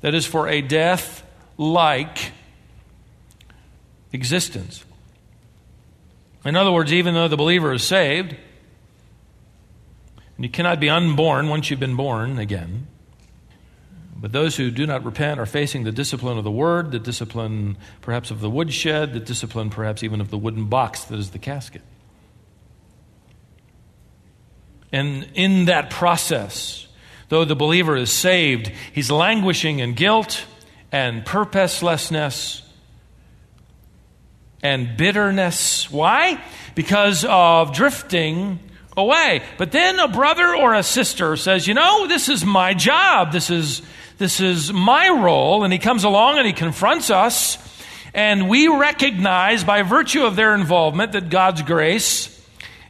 that 0.00 0.14
is 0.14 0.26
for 0.26 0.48
a 0.48 0.62
death 0.62 1.24
like 1.58 2.32
existence. 4.12 4.84
In 6.44 6.56
other 6.56 6.72
words, 6.72 6.92
even 6.92 7.14
though 7.14 7.28
the 7.28 7.36
believer 7.36 7.72
is 7.72 7.84
saved, 7.84 8.34
and 10.36 10.44
you 10.44 10.48
cannot 10.48 10.80
be 10.80 10.88
unborn 10.88 11.48
once 11.48 11.70
you've 11.70 11.80
been 11.80 11.96
born 11.96 12.38
again, 12.38 12.86
but 14.20 14.32
those 14.32 14.56
who 14.56 14.70
do 14.70 14.86
not 14.86 15.04
repent 15.04 15.40
are 15.40 15.46
facing 15.46 15.84
the 15.84 15.92
discipline 15.92 16.36
of 16.36 16.44
the 16.44 16.50
word, 16.50 16.90
the 16.90 16.98
discipline 16.98 17.78
perhaps 18.02 18.30
of 18.30 18.40
the 18.40 18.50
woodshed, 18.50 19.14
the 19.14 19.20
discipline 19.20 19.70
perhaps 19.70 20.02
even 20.02 20.20
of 20.20 20.30
the 20.30 20.36
wooden 20.36 20.66
box 20.66 21.04
that 21.04 21.18
is 21.18 21.30
the 21.30 21.38
casket. 21.38 21.82
And 24.92 25.28
in 25.34 25.66
that 25.66 25.90
process, 25.90 26.86
though 27.28 27.44
the 27.44 27.56
believer 27.56 27.96
is 27.96 28.12
saved, 28.12 28.72
he's 28.92 29.10
languishing 29.10 29.78
in 29.78 29.94
guilt 29.94 30.44
and 30.92 31.24
purposelessness 31.24 32.62
and 34.62 34.96
bitterness. 34.96 35.90
Why? 35.90 36.42
Because 36.74 37.24
of 37.24 37.72
drifting 37.72 38.58
away. 38.96 39.42
But 39.58 39.72
then 39.72 39.98
a 39.98 40.08
brother 40.08 40.54
or 40.54 40.74
a 40.74 40.82
sister 40.82 41.36
says, 41.36 41.66
You 41.66 41.74
know, 41.74 42.06
this 42.06 42.28
is 42.28 42.44
my 42.44 42.74
job. 42.74 43.32
This 43.32 43.50
is, 43.50 43.82
this 44.20 44.38
is 44.38 44.70
my 44.70 45.08
role. 45.08 45.64
And 45.64 45.72
he 45.72 45.78
comes 45.78 46.04
along 46.04 46.36
and 46.36 46.46
he 46.46 46.52
confronts 46.52 47.08
us. 47.08 47.56
And 48.12 48.50
we 48.50 48.68
recognize 48.68 49.64
by 49.64 49.80
virtue 49.80 50.24
of 50.24 50.36
their 50.36 50.54
involvement 50.54 51.12
that 51.12 51.30
God's 51.30 51.62
grace 51.62 52.28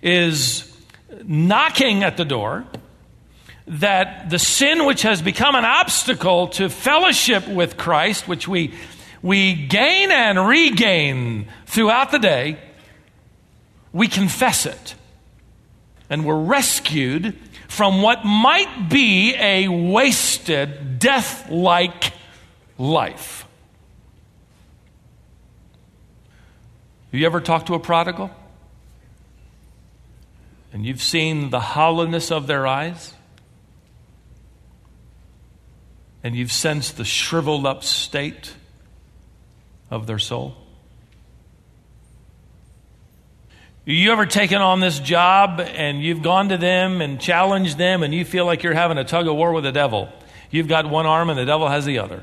is 0.02 0.66
knocking 1.24 2.02
at 2.02 2.16
the 2.16 2.24
door, 2.24 2.64
that 3.68 4.28
the 4.28 4.40
sin 4.40 4.86
which 4.86 5.02
has 5.02 5.22
become 5.22 5.54
an 5.54 5.64
obstacle 5.64 6.48
to 6.48 6.68
fellowship 6.68 7.46
with 7.46 7.76
Christ, 7.76 8.26
which 8.26 8.48
we, 8.48 8.74
we 9.22 9.54
gain 9.54 10.10
and 10.10 10.48
regain 10.48 11.46
throughout 11.66 12.10
the 12.10 12.18
day, 12.18 12.58
we 13.92 14.08
confess 14.08 14.66
it. 14.66 14.96
And 16.08 16.24
we're 16.24 16.42
rescued 16.42 17.38
from 17.70 18.02
what 18.02 18.24
might 18.24 18.88
be 18.90 19.32
a 19.36 19.68
wasted, 19.68 20.98
death 20.98 21.48
like 21.48 22.12
life. 22.78 23.46
Have 27.12 27.20
you 27.20 27.24
ever 27.24 27.40
talked 27.40 27.68
to 27.68 27.74
a 27.74 27.78
prodigal? 27.78 28.32
And 30.72 30.84
you've 30.84 31.00
seen 31.00 31.50
the 31.50 31.60
hollowness 31.60 32.32
of 32.32 32.48
their 32.48 32.66
eyes? 32.66 33.14
And 36.24 36.34
you've 36.34 36.52
sensed 36.52 36.96
the 36.96 37.04
shriveled 37.04 37.66
up 37.66 37.84
state 37.84 38.52
of 39.92 40.08
their 40.08 40.18
soul? 40.18 40.56
You 43.90 44.12
ever 44.12 44.24
taken 44.24 44.58
on 44.58 44.78
this 44.78 45.00
job 45.00 45.60
and 45.60 46.00
you've 46.00 46.22
gone 46.22 46.50
to 46.50 46.56
them 46.56 47.00
and 47.00 47.20
challenged 47.20 47.76
them 47.76 48.04
and 48.04 48.14
you 48.14 48.24
feel 48.24 48.46
like 48.46 48.62
you're 48.62 48.72
having 48.72 48.98
a 48.98 49.04
tug 49.04 49.26
of 49.26 49.34
war 49.34 49.52
with 49.52 49.64
the 49.64 49.72
devil? 49.72 50.08
You've 50.48 50.68
got 50.68 50.88
one 50.88 51.06
arm 51.06 51.28
and 51.28 51.36
the 51.36 51.44
devil 51.44 51.68
has 51.68 51.86
the 51.86 51.98
other. 51.98 52.22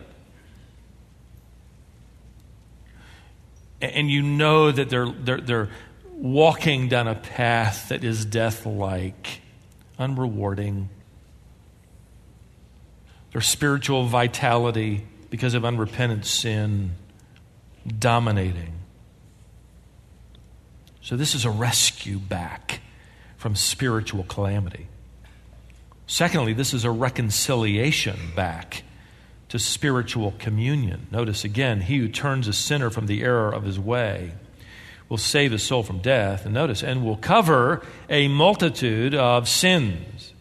And 3.82 4.10
you 4.10 4.22
know 4.22 4.72
that 4.72 4.90
they're, 4.90 5.10
they're, 5.10 5.42
they're 5.42 5.70
walking 6.14 6.88
down 6.88 7.10
a 7.10 7.16
path 7.16 7.90
that 7.90 8.06
is 8.06 8.24
death 8.24 8.66
like, 8.66 9.42
unrewarding. 10.00 10.88
Their 13.34 13.42
spiritual 13.42 14.06
vitality 14.06 15.06
because 15.30 15.54
of 15.54 15.66
unrepentant 15.66 16.26
sin 16.26 16.92
dominating. 18.00 18.77
So, 21.08 21.16
this 21.16 21.36
is 21.36 21.46
a 21.46 21.50
rescue 21.50 22.20
back 22.20 22.82
from 23.38 23.56
spiritual 23.56 24.26
calamity. 24.26 24.88
Secondly, 26.06 26.52
this 26.52 26.74
is 26.74 26.84
a 26.84 26.92
reconciliation 26.92 28.34
back 28.36 28.84
to 29.48 29.58
spiritual 29.58 30.34
communion. 30.38 31.08
Notice 31.10 31.46
again, 31.46 31.80
he 31.80 32.00
who 32.00 32.10
turns 32.10 32.50
a 32.50 32.52
sinner 32.52 32.90
from 32.90 33.08
the 33.08 33.24
error 33.24 33.54
of 33.54 33.64
his 33.64 33.80
way 33.80 34.34
will 35.08 35.18
save 35.18 35.54
his 35.54 35.64
soul 35.64 35.82
from 35.82 36.00
death. 36.00 36.44
And 36.44 36.54
notice, 36.54 36.84
and 36.84 37.06
will 37.06 37.16
cover 37.16 37.84
a 38.10 38.28
multitude 38.28 39.16
of 39.16 39.48
sins. 39.48 40.34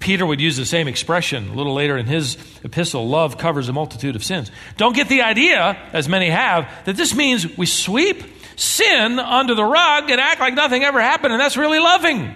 Peter 0.00 0.26
would 0.26 0.40
use 0.40 0.56
the 0.56 0.66
same 0.66 0.88
expression 0.88 1.50
a 1.50 1.54
little 1.54 1.74
later 1.74 1.96
in 1.96 2.06
his 2.06 2.36
epistle 2.64 3.06
love 3.06 3.38
covers 3.38 3.68
a 3.68 3.72
multitude 3.72 4.16
of 4.16 4.24
sins. 4.24 4.50
Don't 4.76 4.96
get 4.96 5.08
the 5.08 5.22
idea, 5.22 5.78
as 5.92 6.08
many 6.08 6.30
have, 6.30 6.68
that 6.84 6.96
this 6.96 7.14
means 7.14 7.56
we 7.56 7.66
sweep 7.66 8.31
sin 8.56 9.18
under 9.18 9.54
the 9.54 9.64
rug 9.64 10.10
and 10.10 10.20
act 10.20 10.40
like 10.40 10.54
nothing 10.54 10.84
ever 10.84 11.00
happened, 11.00 11.32
and 11.32 11.40
that's 11.40 11.56
really 11.56 11.78
loving. 11.78 12.34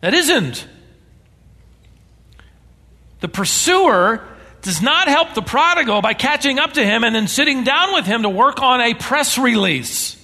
That 0.00 0.14
isn't. 0.14 0.66
The 3.20 3.28
pursuer 3.28 4.22
does 4.60 4.82
not 4.82 5.08
help 5.08 5.34
the 5.34 5.42
prodigal 5.42 6.02
by 6.02 6.14
catching 6.14 6.58
up 6.58 6.74
to 6.74 6.84
him 6.84 7.04
and 7.04 7.14
then 7.14 7.28
sitting 7.28 7.64
down 7.64 7.94
with 7.94 8.06
him 8.06 8.22
to 8.22 8.28
work 8.28 8.60
on 8.60 8.80
a 8.80 8.94
press 8.94 9.38
release. 9.38 10.20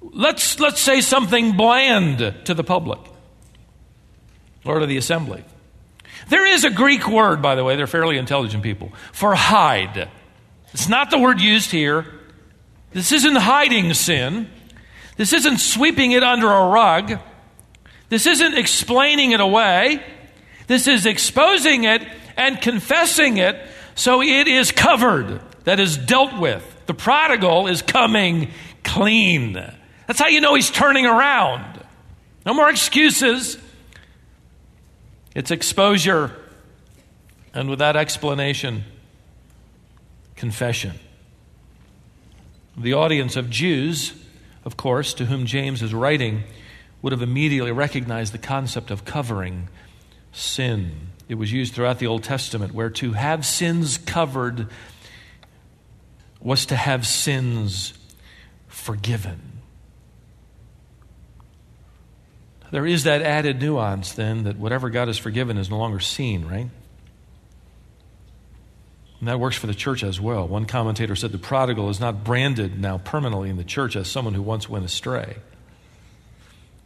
Let's, 0.00 0.60
let's 0.60 0.80
say 0.80 1.00
something 1.00 1.56
bland 1.56 2.34
to 2.44 2.54
the 2.54 2.64
public 2.64 3.00
or 4.64 4.78
to 4.78 4.86
the 4.86 4.96
assembly. 4.96 5.44
There 6.28 6.46
is 6.46 6.64
a 6.64 6.70
Greek 6.70 7.08
word, 7.08 7.42
by 7.42 7.54
the 7.54 7.64
way, 7.64 7.76
they're 7.76 7.86
fairly 7.86 8.18
intelligent 8.18 8.62
people, 8.62 8.92
for 9.12 9.34
hide. 9.34 10.08
It's 10.72 10.88
not 10.88 11.10
the 11.10 11.18
word 11.18 11.40
used 11.40 11.70
here. 11.70 12.06
This 12.92 13.12
isn't 13.12 13.36
hiding 13.36 13.92
sin. 13.94 14.48
This 15.16 15.32
isn't 15.32 15.58
sweeping 15.58 16.12
it 16.12 16.22
under 16.22 16.50
a 16.50 16.68
rug. 16.68 17.18
This 18.08 18.26
isn't 18.26 18.54
explaining 18.54 19.32
it 19.32 19.40
away. 19.40 20.02
This 20.66 20.86
is 20.86 21.06
exposing 21.06 21.84
it 21.84 22.02
and 22.36 22.60
confessing 22.60 23.36
it 23.36 23.56
so 23.94 24.22
it 24.22 24.48
is 24.48 24.72
covered, 24.72 25.40
that 25.64 25.78
is 25.78 25.96
dealt 25.96 26.38
with. 26.38 26.82
The 26.86 26.94
prodigal 26.94 27.68
is 27.68 27.82
coming 27.82 28.50
clean. 28.82 29.52
That's 30.06 30.18
how 30.18 30.28
you 30.28 30.40
know 30.40 30.54
he's 30.54 30.70
turning 30.70 31.06
around. 31.06 31.82
No 32.44 32.54
more 32.54 32.68
excuses. 32.68 33.56
It's 35.34 35.50
exposure. 35.50 36.32
And 37.52 37.68
with 37.68 37.78
that 37.78 37.96
explanation, 37.96 38.84
confession. 40.36 40.98
The 42.76 42.94
audience 42.94 43.36
of 43.36 43.50
Jews, 43.50 44.12
of 44.64 44.76
course, 44.76 45.14
to 45.14 45.26
whom 45.26 45.46
James 45.46 45.82
is 45.82 45.94
writing, 45.94 46.44
would 47.02 47.12
have 47.12 47.22
immediately 47.22 47.70
recognized 47.70 48.32
the 48.32 48.38
concept 48.38 48.90
of 48.90 49.04
covering 49.04 49.68
sin. 50.32 51.08
It 51.28 51.36
was 51.36 51.52
used 51.52 51.74
throughout 51.74 51.98
the 51.98 52.06
Old 52.06 52.24
Testament, 52.24 52.74
where 52.74 52.90
to 52.90 53.12
have 53.12 53.46
sins 53.46 53.98
covered 53.98 54.68
was 56.40 56.66
to 56.66 56.76
have 56.76 57.06
sins 57.06 57.94
forgiven. 58.66 59.53
There 62.74 62.84
is 62.84 63.04
that 63.04 63.22
added 63.22 63.62
nuance, 63.62 64.14
then, 64.14 64.42
that 64.42 64.58
whatever 64.58 64.90
God 64.90 65.06
has 65.06 65.16
forgiven 65.16 65.58
is 65.58 65.70
no 65.70 65.78
longer 65.78 66.00
seen, 66.00 66.44
right? 66.44 66.68
And 69.20 69.28
that 69.28 69.38
works 69.38 69.56
for 69.56 69.68
the 69.68 69.76
church 69.76 70.02
as 70.02 70.20
well. 70.20 70.48
One 70.48 70.64
commentator 70.64 71.14
said 71.14 71.30
the 71.30 71.38
prodigal 71.38 71.88
is 71.88 72.00
not 72.00 72.24
branded 72.24 72.80
now 72.80 72.98
permanently 72.98 73.48
in 73.48 73.58
the 73.58 73.62
church 73.62 73.94
as 73.94 74.10
someone 74.10 74.34
who 74.34 74.42
once 74.42 74.68
went 74.68 74.84
astray 74.84 75.36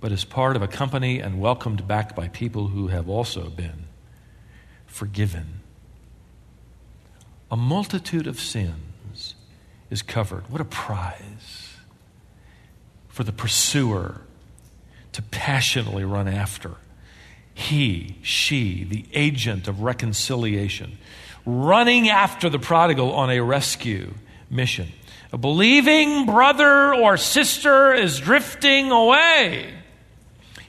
but 0.01 0.13
is 0.13 0.25
part 0.25 0.57
of 0.57 0.63
a 0.63 0.69
company 0.69 1.21
and 1.21 1.41
welcomed 1.41 1.89
back 1.89 2.15
by 2.15 2.29
people 2.29 2.69
who 2.69 2.89
have 2.89 3.09
also 3.09 3.49
been 3.51 3.87
forgiven. 4.87 5.61
A 7.51 7.57
multitude 7.57 8.27
of 8.27 8.39
sins 8.39 9.35
is 9.91 10.03
covered. 10.03 10.51
What 10.51 10.61
a 10.61 10.67
prize 10.67 11.77
for 13.09 13.25
the 13.25 13.33
pursuer 13.33 14.21
to 15.19 15.23
passionately 15.23 16.05
run 16.05 16.29
after. 16.29 16.71
He, 17.53 18.19
she, 18.23 18.85
the 18.85 19.05
agent 19.13 19.67
of 19.67 19.81
reconciliation, 19.81 20.97
running 21.45 22.09
after 22.09 22.49
the 22.49 22.61
prodigal 22.61 23.13
on 23.13 23.29
a 23.29 23.41
rescue 23.41 24.15
mission. 24.49 24.87
A 25.33 25.37
believing 25.37 26.25
brother 26.25 26.95
or 26.95 27.17
sister 27.17 27.93
is 27.93 28.21
drifting 28.21 28.93
away. 28.93 29.75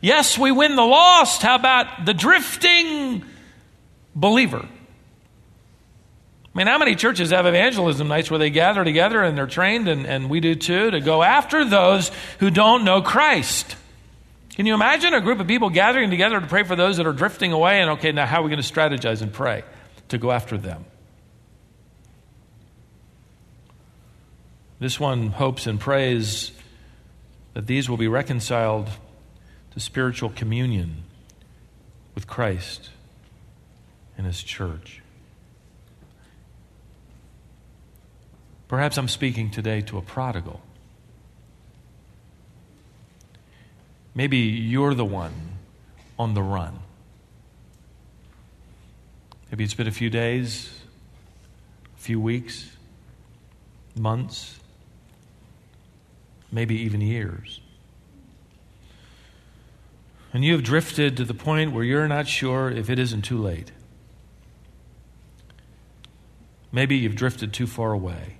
Yes, 0.01 0.35
we 0.35 0.51
win 0.51 0.75
the 0.75 0.81
lost. 0.81 1.43
How 1.43 1.53
about 1.53 2.07
the 2.07 2.15
drifting 2.15 3.23
believer? 4.15 4.67
I 4.67 6.57
mean, 6.57 6.65
how 6.65 6.79
many 6.79 6.95
churches 6.95 7.29
have 7.29 7.45
evangelism 7.45 8.07
nights 8.07 8.31
where 8.31 8.39
they 8.39 8.49
gather 8.49 8.83
together 8.83 9.21
and 9.21 9.37
they're 9.37 9.45
trained, 9.45 9.87
and, 9.87 10.07
and 10.07 10.27
we 10.27 10.39
do 10.39 10.55
too, 10.55 10.89
to 10.89 11.01
go 11.01 11.21
after 11.21 11.63
those 11.63 12.09
who 12.39 12.49
don't 12.49 12.83
know 12.83 13.03
Christ? 13.03 13.75
Can 14.55 14.65
you 14.65 14.73
imagine 14.73 15.13
a 15.13 15.21
group 15.21 15.39
of 15.39 15.47
people 15.47 15.69
gathering 15.69 16.09
together 16.09 16.39
to 16.39 16.47
pray 16.47 16.63
for 16.63 16.75
those 16.75 16.97
that 16.97 17.07
are 17.07 17.13
drifting 17.13 17.51
away? 17.51 17.81
And 17.81 17.91
okay, 17.91 18.11
now 18.11 18.25
how 18.25 18.41
are 18.41 18.43
we 18.43 18.49
going 18.49 18.61
to 18.61 18.73
strategize 18.73 19.21
and 19.21 19.31
pray 19.31 19.63
to 20.09 20.17
go 20.17 20.31
after 20.31 20.57
them? 20.57 20.85
This 24.79 24.99
one 24.99 25.27
hopes 25.27 25.67
and 25.67 25.79
prays 25.79 26.51
that 27.53 27.67
these 27.67 27.89
will 27.89 27.97
be 27.97 28.07
reconciled 28.07 28.89
to 29.71 29.79
spiritual 29.79 30.29
communion 30.29 31.03
with 32.15 32.27
Christ 32.27 32.89
and 34.17 34.25
His 34.25 34.41
church. 34.41 35.01
Perhaps 38.67 38.97
I'm 38.97 39.07
speaking 39.07 39.49
today 39.49 39.81
to 39.81 39.97
a 39.97 40.01
prodigal. 40.01 40.61
Maybe 44.15 44.37
you're 44.37 44.93
the 44.93 45.05
one 45.05 45.33
on 46.17 46.33
the 46.33 46.41
run. 46.41 46.79
Maybe 49.51 49.63
it's 49.63 49.73
been 49.73 49.87
a 49.87 49.91
few 49.91 50.09
days, 50.09 50.69
a 51.97 52.01
few 52.01 52.19
weeks, 52.19 52.69
months, 53.95 54.59
maybe 56.51 56.75
even 56.75 57.01
years. 57.01 57.61
And 60.31 60.45
you 60.45 60.53
have 60.53 60.63
drifted 60.63 61.17
to 61.17 61.25
the 61.25 61.33
point 61.33 61.71
where 61.71 61.83
you're 61.83 62.07
not 62.07 62.27
sure 62.27 62.69
if 62.69 62.89
it 62.89 62.99
isn't 62.99 63.23
too 63.23 63.41
late. 63.41 63.71
Maybe 66.71 66.97
you've 66.97 67.15
drifted 67.15 67.51
too 67.51 67.65
far 67.65 67.91
away. 67.91 68.37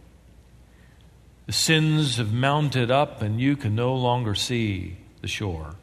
The 1.48 1.54
sins 1.54 2.18
have 2.18 2.32
mounted 2.32 2.92
up 2.92 3.24
and 3.24 3.42
you 3.42 3.56
can 3.56 3.74
no 3.74 3.96
longer 3.96 4.36
see 4.36 4.98
the 5.22 5.28
shore. 5.28 5.76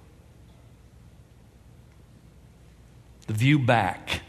The 3.26 3.32
view 3.32 3.58
back 3.58 4.22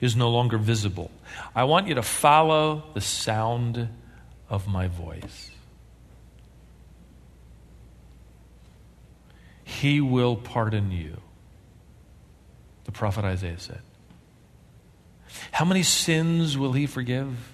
is 0.00 0.16
no 0.16 0.30
longer 0.30 0.58
visible. 0.58 1.10
I 1.54 1.64
want 1.64 1.86
you 1.86 1.94
to 1.94 2.02
follow 2.02 2.84
the 2.94 3.00
sound 3.00 3.88
of 4.48 4.66
my 4.66 4.88
voice. 4.88 5.50
He 9.62 10.00
will 10.00 10.36
pardon 10.36 10.90
you. 10.90 11.18
The 12.84 12.92
prophet 12.92 13.24
Isaiah 13.24 13.58
said. 13.58 13.82
How 15.52 15.64
many 15.64 15.84
sins 15.84 16.58
will 16.58 16.72
he 16.72 16.86
forgive? 16.86 17.52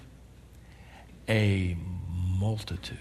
A 1.29 1.77
multitude. 2.09 2.97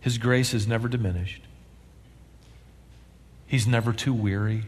His 0.00 0.18
grace 0.18 0.54
is 0.54 0.66
never 0.66 0.88
diminished. 0.88 1.42
He's 3.46 3.66
never 3.66 3.92
too 3.92 4.14
weary. 4.14 4.64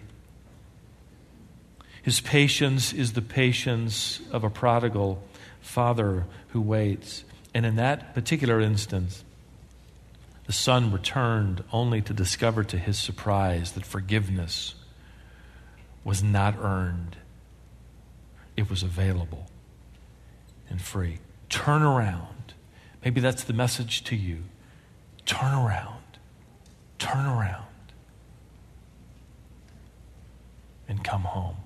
His 2.02 2.20
patience 2.20 2.92
is 2.92 3.12
the 3.12 3.22
patience 3.22 4.20
of 4.30 4.44
a 4.44 4.50
prodigal 4.50 5.22
father 5.60 6.26
who 6.48 6.60
waits. 6.60 7.24
And 7.54 7.64
in 7.64 7.76
that 7.76 8.14
particular 8.14 8.60
instance, 8.60 9.24
the 10.46 10.52
son 10.52 10.92
returned 10.92 11.62
only 11.72 12.02
to 12.02 12.12
discover 12.12 12.64
to 12.64 12.78
his 12.78 12.98
surprise 12.98 13.72
that 13.72 13.86
forgiveness 13.86 14.74
was 16.04 16.22
not 16.22 16.56
earned, 16.58 17.16
it 18.56 18.68
was 18.68 18.82
available 18.82 19.46
and 20.68 20.82
free. 20.82 21.18
Turn 21.48 21.82
around. 21.82 22.54
Maybe 23.04 23.20
that's 23.20 23.44
the 23.44 23.52
message 23.52 24.02
to 24.04 24.16
you. 24.16 24.42
Turn 25.26 25.52
around. 25.52 26.18
Turn 26.98 27.26
around. 27.26 27.66
And 30.88 31.02
come 31.02 31.22
home. 31.22 31.56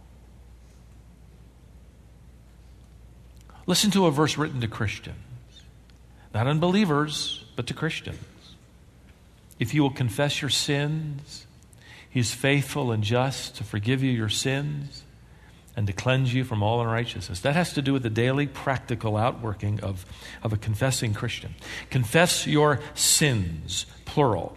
Listen 3.67 3.91
to 3.91 4.07
a 4.07 4.13
verse 4.13 4.39
written 4.39 4.61
to 4.61 4.69
Christians, 4.69 5.17
not 6.33 6.47
unbelievers, 6.47 7.45
but 7.57 7.67
to 7.67 7.75
Christians. 7.75 8.23
If 9.59 9.75
you 9.75 9.83
will 9.83 9.91
confess 9.91 10.41
your 10.41 10.51
sins, 10.51 11.47
He 12.09 12.21
is 12.21 12.33
faithful 12.33 12.93
and 12.93 13.03
just 13.03 13.57
to 13.57 13.65
forgive 13.65 14.05
you 14.05 14.13
your 14.13 14.29
sins 14.29 15.03
and 15.77 15.87
to 15.87 15.93
cleanse 15.93 16.33
you 16.33 16.43
from 16.43 16.63
all 16.63 16.81
unrighteousness. 16.81 17.41
That 17.41 17.55
has 17.55 17.75
to 17.75 17.83
do 17.83 17.93
with 17.93 18.03
the 18.03 18.11
daily 18.11 18.47
practical 18.47 19.17
outworking 19.17 19.79
of, 19.81 20.07
of 20.43 20.53
a 20.53 20.57
confessing 20.57 21.13
Christian. 21.13 21.55
Confess 21.91 22.47
your 22.47 22.81
sins, 22.95 23.85
plural, 24.07 24.57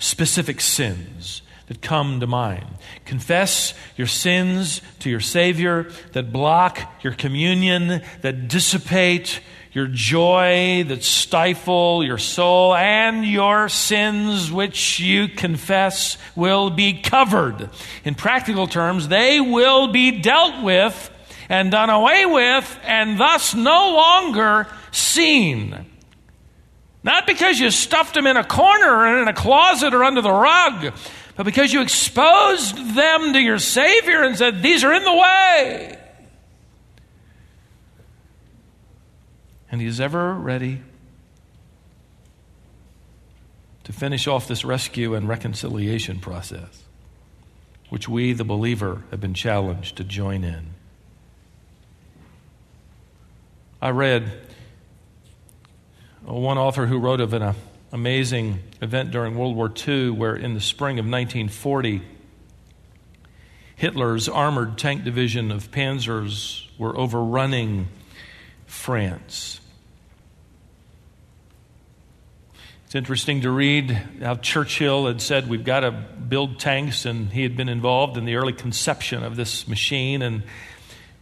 specific 0.00 0.60
sins 0.60 1.42
that 1.68 1.80
come 1.80 2.18
to 2.18 2.26
mind. 2.26 2.66
Confess 3.04 3.74
your 3.96 4.08
sins 4.08 4.82
to 4.98 5.08
your 5.08 5.20
Savior 5.20 5.90
that 6.12 6.32
block 6.32 6.80
your 7.04 7.12
communion, 7.12 8.02
that 8.22 8.48
dissipate 8.48 9.40
your 9.72 9.86
joy, 9.86 10.84
that 10.88 11.02
stifle 11.02 12.04
your 12.04 12.18
soul, 12.18 12.74
and 12.74 13.24
your 13.24 13.68
sins 13.70 14.52
which 14.52 15.00
you 15.00 15.28
confess 15.28 16.18
will 16.36 16.68
be 16.68 17.00
covered. 17.00 17.70
In 18.04 18.14
practical 18.14 18.66
terms, 18.66 19.08
they 19.08 19.40
will 19.40 19.88
be 19.88 20.20
dealt 20.20 20.62
with 20.62 21.10
and 21.48 21.70
done 21.70 21.90
away 21.90 22.26
with, 22.26 22.78
and 22.84 23.18
thus 23.18 23.54
no 23.54 23.94
longer 23.94 24.68
seen. 24.90 25.86
Not 27.02 27.26
because 27.26 27.58
you 27.58 27.70
stuffed 27.70 28.14
them 28.14 28.26
in 28.26 28.36
a 28.36 28.44
corner 28.44 28.94
or 28.94 29.22
in 29.22 29.28
a 29.28 29.32
closet 29.32 29.94
or 29.94 30.04
under 30.04 30.20
the 30.20 30.30
rug, 30.30 30.94
but 31.34 31.44
because 31.44 31.72
you 31.72 31.80
exposed 31.80 32.76
them 32.94 33.32
to 33.32 33.40
your 33.40 33.58
Savior 33.58 34.22
and 34.22 34.36
said, 34.36 34.62
These 34.62 34.84
are 34.84 34.92
in 34.92 35.02
the 35.02 35.14
way. 35.14 35.98
And 39.72 39.80
He 39.80 39.86
is 39.86 40.00
ever 40.00 40.34
ready 40.34 40.82
to 43.84 43.92
finish 43.92 44.28
off 44.28 44.46
this 44.46 44.66
rescue 44.66 45.14
and 45.14 45.26
reconciliation 45.26 46.20
process, 46.20 46.82
which 47.88 48.06
we, 48.06 48.34
the 48.34 48.44
believer, 48.44 49.02
have 49.10 49.20
been 49.20 49.32
challenged 49.32 49.96
to 49.96 50.04
join 50.04 50.44
in. 50.44 50.74
I 53.80 53.90
read 53.90 54.30
one 56.22 56.58
author 56.58 56.86
who 56.86 56.98
wrote 56.98 57.20
of 57.20 57.32
an 57.32 57.42
uh, 57.42 57.54
amazing 57.92 58.60
event 58.82 59.10
during 59.10 59.36
World 59.36 59.56
War 59.56 59.72
II 59.88 60.10
where, 60.10 60.36
in 60.36 60.52
the 60.52 60.60
spring 60.60 60.98
of 60.98 61.06
1940, 61.06 62.02
Hitler's 63.74 64.28
armored 64.28 64.76
tank 64.76 65.02
division 65.02 65.50
of 65.50 65.70
panzers 65.70 66.66
were 66.78 66.96
overrunning 66.96 67.88
France. 68.66 69.60
It's 72.92 72.96
interesting 72.98 73.40
to 73.40 73.50
read 73.50 73.90
how 74.20 74.34
Churchill 74.34 75.06
had 75.06 75.22
said, 75.22 75.48
We've 75.48 75.64
got 75.64 75.80
to 75.80 75.92
build 75.92 76.60
tanks, 76.60 77.06
and 77.06 77.32
he 77.32 77.42
had 77.42 77.56
been 77.56 77.70
involved 77.70 78.18
in 78.18 78.26
the 78.26 78.34
early 78.34 78.52
conception 78.52 79.22
of 79.22 79.34
this 79.34 79.66
machine. 79.66 80.20
And, 80.20 80.42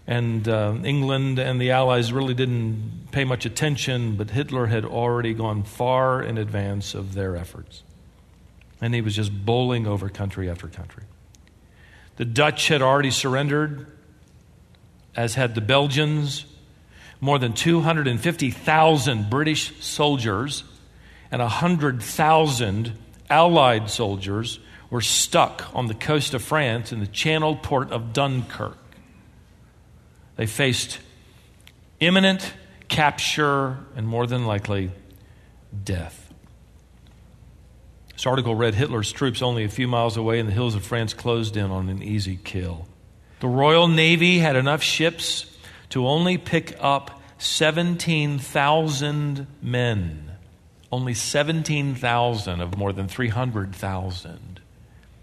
and 0.04 0.48
uh, 0.48 0.74
England 0.82 1.38
and 1.38 1.60
the 1.60 1.70
Allies 1.70 2.12
really 2.12 2.34
didn't 2.34 3.12
pay 3.12 3.22
much 3.22 3.46
attention, 3.46 4.16
but 4.16 4.30
Hitler 4.30 4.66
had 4.66 4.84
already 4.84 5.32
gone 5.32 5.62
far 5.62 6.20
in 6.20 6.38
advance 6.38 6.94
of 6.94 7.14
their 7.14 7.36
efforts. 7.36 7.84
And 8.80 8.92
he 8.92 9.00
was 9.00 9.14
just 9.14 9.30
bowling 9.30 9.86
over 9.86 10.08
country 10.08 10.50
after 10.50 10.66
country. 10.66 11.04
The 12.16 12.24
Dutch 12.24 12.66
had 12.66 12.82
already 12.82 13.12
surrendered, 13.12 13.86
as 15.14 15.36
had 15.36 15.54
the 15.54 15.60
Belgians. 15.60 16.46
More 17.20 17.38
than 17.38 17.52
250,000 17.52 19.30
British 19.30 19.84
soldiers 19.84 20.64
and 21.30 21.40
100,000 21.40 22.92
Allied 23.28 23.88
soldiers 23.88 24.58
were 24.90 25.00
stuck 25.00 25.72
on 25.74 25.86
the 25.86 25.94
coast 25.94 26.34
of 26.34 26.42
France 26.42 26.92
in 26.92 26.98
the 26.98 27.06
channel 27.06 27.54
port 27.54 27.92
of 27.92 28.12
Dunkirk. 28.12 28.76
They 30.36 30.46
faced 30.46 30.98
imminent 32.00 32.52
capture 32.88 33.78
and 33.94 34.08
more 34.08 34.26
than 34.26 34.46
likely 34.46 34.90
death. 35.84 36.34
This 38.14 38.26
article 38.26 38.56
read 38.56 38.74
Hitler's 38.74 39.12
troops 39.12 39.42
only 39.42 39.64
a 39.64 39.68
few 39.68 39.86
miles 39.86 40.16
away 40.16 40.40
in 40.40 40.46
the 40.46 40.52
hills 40.52 40.74
of 40.74 40.84
France 40.84 41.14
closed 41.14 41.56
in 41.56 41.70
on 41.70 41.88
an 41.88 42.02
easy 42.02 42.40
kill. 42.42 42.88
The 43.38 43.48
Royal 43.48 43.86
Navy 43.86 44.40
had 44.40 44.56
enough 44.56 44.82
ships 44.82 45.46
to 45.90 46.04
only 46.06 46.36
pick 46.36 46.76
up 46.80 47.22
17,000 47.38 49.46
men 49.62 50.29
only 50.92 51.14
17,000 51.14 52.60
of 52.60 52.76
more 52.76 52.92
than 52.92 53.08
300,000 53.08 54.60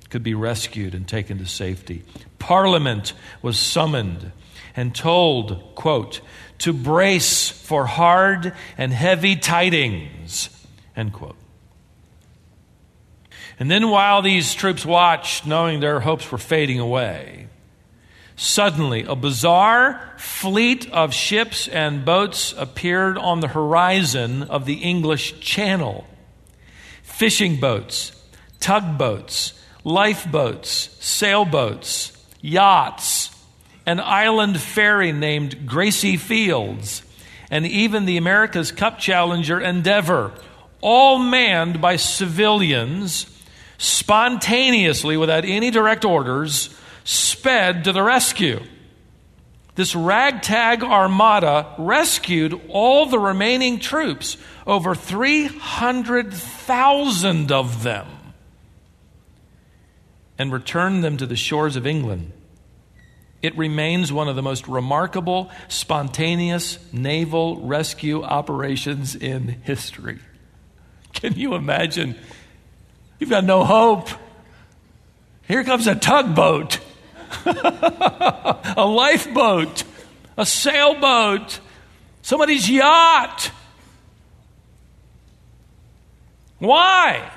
could 0.09 0.23
be 0.23 0.33
rescued 0.33 0.95
and 0.95 1.07
taken 1.07 1.37
to 1.37 1.45
safety. 1.45 2.03
Parliament 2.39 3.13
was 3.41 3.59
summoned 3.59 4.31
and 4.75 4.95
told, 4.95 5.75
quote, 5.75 6.21
to 6.59 6.71
brace 6.71 7.49
for 7.49 7.85
hard 7.85 8.53
and 8.77 8.93
heavy 8.93 9.35
tidings, 9.35 10.49
end 10.95 11.13
quote. 11.13 11.35
And 13.59 13.69
then 13.71 13.89
while 13.89 14.21
these 14.21 14.53
troops 14.53 14.85
watched, 14.85 15.45
knowing 15.45 15.79
their 15.79 15.99
hopes 15.99 16.31
were 16.31 16.37
fading 16.37 16.79
away, 16.79 17.47
Suddenly, 18.39 19.03
a 19.03 19.15
bizarre 19.15 20.13
fleet 20.17 20.91
of 20.91 21.11
ships 21.11 21.67
and 21.67 22.05
boats 22.05 22.53
appeared 22.55 23.17
on 23.17 23.39
the 23.39 23.47
horizon 23.47 24.43
of 24.43 24.65
the 24.65 24.75
English 24.75 25.39
Channel. 25.39 26.05
Fishing 27.01 27.59
boats, 27.59 28.11
tugboats, 28.59 29.53
lifeboats, 29.83 30.95
sailboats, 30.99 32.15
yachts, 32.39 33.31
an 33.87 33.99
island 33.99 34.61
ferry 34.61 35.11
named 35.11 35.65
Gracie 35.65 36.17
Fields, 36.17 37.01
and 37.49 37.65
even 37.65 38.05
the 38.05 38.17
America's 38.17 38.71
Cup 38.71 38.99
Challenger 38.99 39.59
Endeavor, 39.59 40.31
all 40.79 41.17
manned 41.17 41.81
by 41.81 41.95
civilians, 41.95 43.25
spontaneously, 43.79 45.17
without 45.17 45.43
any 45.43 45.71
direct 45.71 46.05
orders, 46.05 46.76
sped 47.07 47.85
to 47.85 47.93
the 47.93 48.03
rescue. 48.03 48.61
This 49.75 49.95
ragtag 49.95 50.83
armada 50.83 51.73
rescued 51.77 52.59
all 52.67 53.05
the 53.05 53.17
remaining 53.17 53.79
troops, 53.79 54.35
over 54.65 54.93
300,000 54.93 57.51
of 57.53 57.83
them, 57.83 58.07
and 60.37 60.51
returned 60.51 61.01
them 61.01 61.15
to 61.15 61.25
the 61.25 61.37
shores 61.37 61.77
of 61.77 61.87
England. 61.87 62.33
It 63.41 63.57
remains 63.57 64.11
one 64.11 64.27
of 64.27 64.35
the 64.35 64.43
most 64.43 64.67
remarkable, 64.67 65.49
spontaneous 65.69 66.77
naval 66.91 67.61
rescue 67.61 68.21
operations 68.21 69.15
in 69.15 69.61
history. 69.63 70.19
Can 71.13 71.35
you 71.35 71.55
imagine? 71.55 72.17
You've 73.17 73.29
got 73.29 73.45
no 73.45 73.63
hope. 73.63 74.09
Here 75.47 75.63
comes 75.63 75.87
a 75.87 75.95
tugboat 75.95 76.81
a 77.45 78.85
lifeboat, 78.85 79.83
a 80.37 80.45
sailboat, 80.45 81.59
somebody's 82.21 82.69
yacht. 82.69 83.51
Why? 86.59 87.31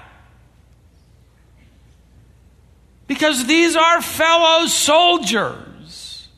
Because 3.07 3.47
these 3.47 3.76
are 3.76 4.01
fellow 4.01 4.66
soldiers. 4.66 6.28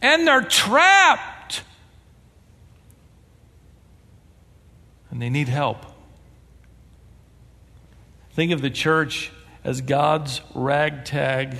and 0.00 0.26
they're 0.26 0.42
trapped. 0.42 1.62
And 5.10 5.20
they 5.20 5.30
need 5.30 5.48
help. 5.48 5.84
Think 8.32 8.52
of 8.52 8.62
the 8.62 8.70
church 8.70 9.32
as 9.64 9.80
God's 9.80 10.40
ragtag 10.54 11.58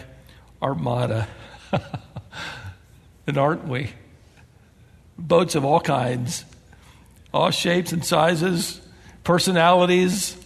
armada. 0.63 1.29
and 3.27 3.39
aren't 3.39 3.67
we? 3.67 3.91
Boats 5.19 5.55
of 5.55 5.65
all 5.65 5.81
kinds, 5.81 6.45
all 7.33 7.51
shapes 7.51 7.93
and 7.93 8.05
sizes, 8.05 8.81
personalities, 9.25 10.37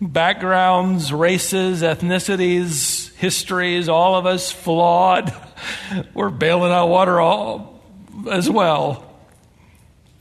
backgrounds, 0.00 1.12
races, 1.12 1.82
ethnicities, 1.82 3.14
histories, 3.16 3.88
all 3.88 4.16
of 4.16 4.26
us 4.26 4.50
flawed. 4.50 5.34
We're 6.14 6.30
bailing 6.30 6.72
out 6.72 6.88
water 6.88 7.20
all 7.20 7.82
as 8.30 8.48
well. 8.48 9.06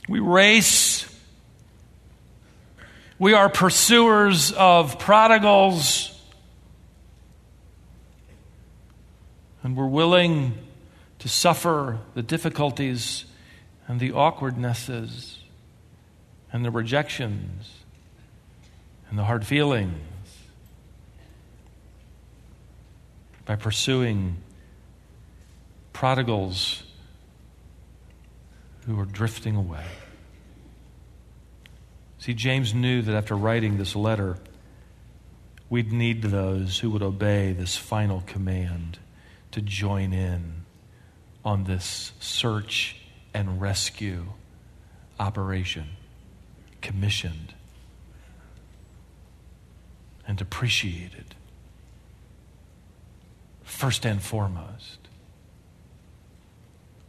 We 0.08 0.20
race. 0.20 1.06
We 3.20 3.34
are 3.34 3.48
pursuers 3.48 4.52
of 4.52 4.98
prodigals. 5.00 6.09
And 9.64 9.76
we're 9.76 9.88
willing 9.88 10.58
to 11.20 11.28
suffer 11.28 12.00
the 12.14 12.24
difficulties 12.24 13.26
and 13.88 14.00
the 14.00 14.12
awkwardnesses 14.12 15.40
and 16.52 16.64
the 16.64 16.72
rejections 16.72 17.70
and 19.10 19.20
the 19.20 19.24
hard 19.24 19.46
feelings 19.46 19.98
by 23.46 23.56
pursuing 23.56 24.38
prodigals 25.92 26.84
who 28.86 29.00
are 29.00 29.06
drifting 29.06 29.56
away. 29.56 29.86
See, 32.20 32.34
James 32.34 32.74
knew 32.74 33.02
that 33.02 33.16
after 33.16 33.36
writing 33.36 33.78
this 33.78 33.96
letter, 33.96 34.38
we'd 35.70 35.92
need 35.92 36.22
those 36.22 36.80
who 36.80 36.92
would 36.92 37.02
obey 37.02 37.54
this 37.54 37.76
final 37.76 38.24
command 38.28 39.00
to 39.52 39.62
join 39.62 40.14
in 40.14 40.66
on 41.44 41.64
this 41.64 42.12
search 42.20 42.96
and 43.34 43.62
rescue 43.62 44.26
operation 45.20 45.88
commissioned 46.82 47.54
and 50.28 50.40
appreciated. 50.42 51.36
First 53.64 54.06
and 54.06 54.22
foremost, 54.22 55.00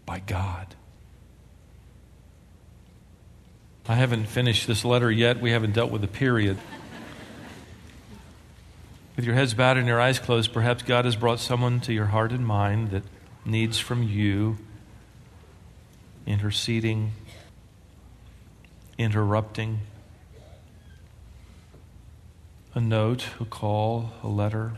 by 0.07 0.21
God. 0.21 0.75
I 3.87 3.95
haven't 3.95 4.27
finished 4.27 4.67
this 4.67 4.85
letter 4.85 5.11
yet. 5.11 5.41
We 5.41 5.51
haven't 5.51 5.73
dealt 5.73 5.91
with 5.91 6.01
the 6.01 6.09
period. 6.09 6.59
With 9.17 9.25
your 9.25 9.35
heads 9.35 9.55
bowed 9.55 9.77
and 9.77 9.87
your 9.87 10.01
eyes 10.01 10.19
closed, 10.19 10.53
perhaps 10.53 10.83
God 10.83 11.05
has 11.05 11.17
brought 11.17 11.41
someone 11.41 11.81
to 11.81 11.93
your 11.93 12.07
heart 12.07 12.33
and 12.33 12.47
mind 12.47 12.91
that 12.91 13.03
needs 13.45 13.79
from 13.79 14.03
you 14.03 14.59
interceding, 16.27 17.13
interrupting, 18.97 19.81
a 22.75 22.81
note, 22.81 23.27
a 23.41 23.45
call, 23.45 24.13
a 24.23 24.29
letter. 24.29 24.73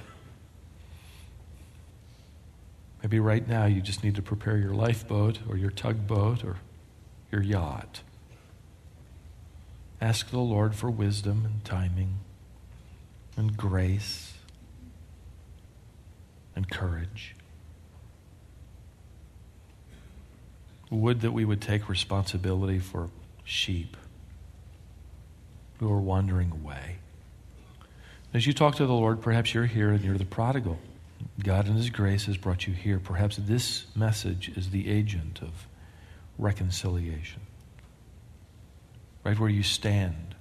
Maybe 3.03 3.21
right 3.21 3.47
now 3.47 3.67
you 3.67 3.83
just 3.83 4.03
need 4.03 4.15
to 4.15 4.23
prepare 4.23 4.57
your 4.57 4.73
lifeboat 4.73 5.41
or 5.49 5.57
your 5.57 5.71
tugboat 5.71 6.43
or 6.43 6.57
your 7.31 7.43
yacht. 7.43 8.01
Ask 10.01 10.31
the 10.31 10.39
Lord 10.39 10.75
for 10.75 10.91
wisdom 10.91 11.45
and 11.45 11.65
timing 11.65 12.19
and 13.37 13.57
grace 13.57 14.35
and 16.55 16.71
courage. 16.71 17.35
Would 20.91 21.23
that 21.23 21.33
we 21.33 21.45
would 21.45 21.63
take 21.63 21.89
responsibility 21.89 22.79
for 22.79 23.09
sheep 23.45 23.97
who 25.83 25.93
are 25.93 26.01
wandering 26.01 26.53
away. 26.53 26.99
As 28.33 28.47
you 28.47 28.53
talk 28.53 28.77
to 28.77 28.87
the 28.87 28.93
Lord, 28.93 29.21
perhaps 29.21 29.53
you're 29.53 29.67
here 29.67 29.91
and 29.91 30.05
you're 30.05 30.17
the 30.17 30.25
prodigal. 30.25 30.79
God 31.43 31.67
in 31.67 31.75
His 31.75 31.91
grace 31.91 32.27
has 32.27 32.37
brought 32.37 32.67
you 32.67 32.73
here. 32.73 32.99
Perhaps 32.99 33.37
this 33.37 33.87
message 33.95 34.51
is 34.57 34.71
the 34.71 34.89
agent 34.89 35.41
of 35.43 35.67
reconciliation. 36.39 37.43
Right 39.25 39.39
where 39.39 39.51
you 39.51 39.63
stand, 39.65 40.37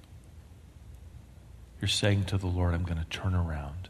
you're 1.82 1.88
saying 1.88 2.24
to 2.26 2.38
the 2.38 2.46
Lord, 2.46 2.74
I'm 2.74 2.84
going 2.84 3.00
to 3.00 3.04
turn 3.06 3.34
around. 3.34 3.88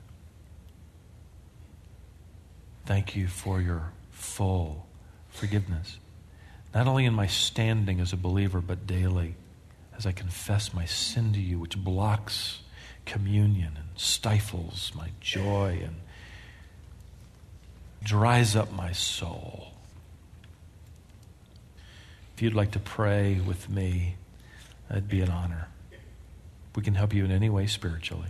Thank 2.86 3.14
you 3.14 3.26
for 3.28 3.60
your 3.60 3.92
full 4.10 4.86
forgiveness. 5.28 5.98
Not 6.74 6.86
only 6.86 7.04
in 7.04 7.12
my 7.12 7.26
standing 7.26 8.00
as 8.00 8.14
a 8.14 8.16
believer, 8.16 8.62
but 8.62 8.86
daily 8.86 9.34
as 9.94 10.06
I 10.06 10.12
confess 10.12 10.72
my 10.72 10.86
sin 10.86 11.34
to 11.34 11.38
you, 11.38 11.58
which 11.58 11.76
blocks 11.76 12.60
communion 13.04 13.74
and 13.76 13.88
stifles 13.94 14.90
my 14.96 15.10
joy 15.20 15.82
and 15.84 15.96
dries 18.02 18.56
up 18.56 18.72
my 18.72 18.92
soul. 18.92 19.72
If 22.34 22.40
you'd 22.40 22.54
like 22.54 22.70
to 22.70 22.78
pray 22.78 23.38
with 23.46 23.68
me, 23.68 24.16
that'd 24.88 25.10
be 25.10 25.20
an 25.20 25.30
honor. 25.30 25.68
We 26.74 26.82
can 26.82 26.94
help 26.94 27.12
you 27.12 27.24
in 27.24 27.30
any 27.30 27.50
way 27.50 27.66
spiritually. 27.66 28.28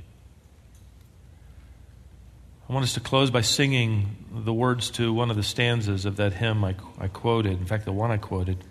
I 2.68 2.72
want 2.72 2.84
us 2.84 2.95
to 2.95 3.01
close 3.01 3.30
by 3.30 3.43
singing 3.43 4.16
the 4.32 4.55
words 4.55 4.90
to 4.93 5.12
one 5.12 5.30
of 5.30 5.36
the 5.36 5.43
stanzas 5.43 6.05
of 6.05 6.16
that 6.16 6.32
hymn 6.32 6.64
I, 6.64 6.74
I 6.99 7.09
quoted. 7.09 7.53
In 7.53 7.66
fact, 7.66 7.84
the 7.84 7.93
one 7.93 8.11
I 8.11 8.16
quoted. 8.16 8.64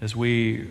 As 0.00 0.16
we 0.16 0.68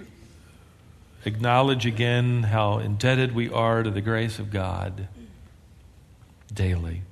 acknowledge 1.23 1.85
again 1.85 2.43
how 2.43 2.79
indebted 2.79 3.33
we 3.33 3.49
are 3.49 3.83
to 3.83 3.91
the 3.91 4.01
grace 4.01 4.39
of 4.39 4.51
God 4.51 5.07
daily. 6.53 7.03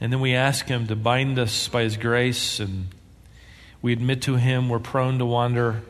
And 0.00 0.12
then 0.12 0.20
we 0.20 0.34
ask 0.34 0.66
Him 0.66 0.86
to 0.88 0.96
bind 0.96 1.38
us 1.38 1.68
by 1.68 1.82
His 1.82 1.96
grace, 1.96 2.60
and 2.60 2.88
we 3.80 3.92
admit 3.92 4.22
to 4.22 4.36
Him 4.36 4.68
we're 4.68 4.78
prone 4.78 5.18
to 5.18 5.26
wander, 5.26 5.82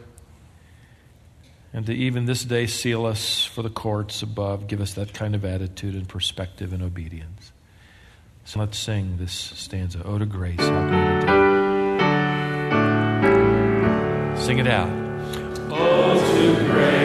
and 1.74 1.84
to 1.86 1.92
even 1.92 2.24
this 2.24 2.44
day 2.44 2.66
seal 2.68 3.04
us 3.04 3.44
for 3.44 3.62
the 3.62 3.68
courts 3.68 4.22
above, 4.22 4.68
give 4.68 4.80
us 4.80 4.94
that 4.94 5.12
kind 5.12 5.34
of 5.34 5.44
attitude 5.44 5.96
and 5.96 6.08
perspective 6.08 6.72
and 6.72 6.82
obedience. 6.84 7.50
So 8.44 8.60
let's 8.60 8.78
sing 8.78 9.16
this 9.16 9.32
stanza, 9.32 10.00
Oh 10.04 10.18
to 10.18 10.24
Grace, 10.24 10.60
how 10.60 10.88
great. 10.88 11.44
Sing 14.38 14.58
it 14.58 14.68
out. 14.68 14.88
Oh, 15.70 16.14
to 16.36 16.54
grace, 16.64 17.03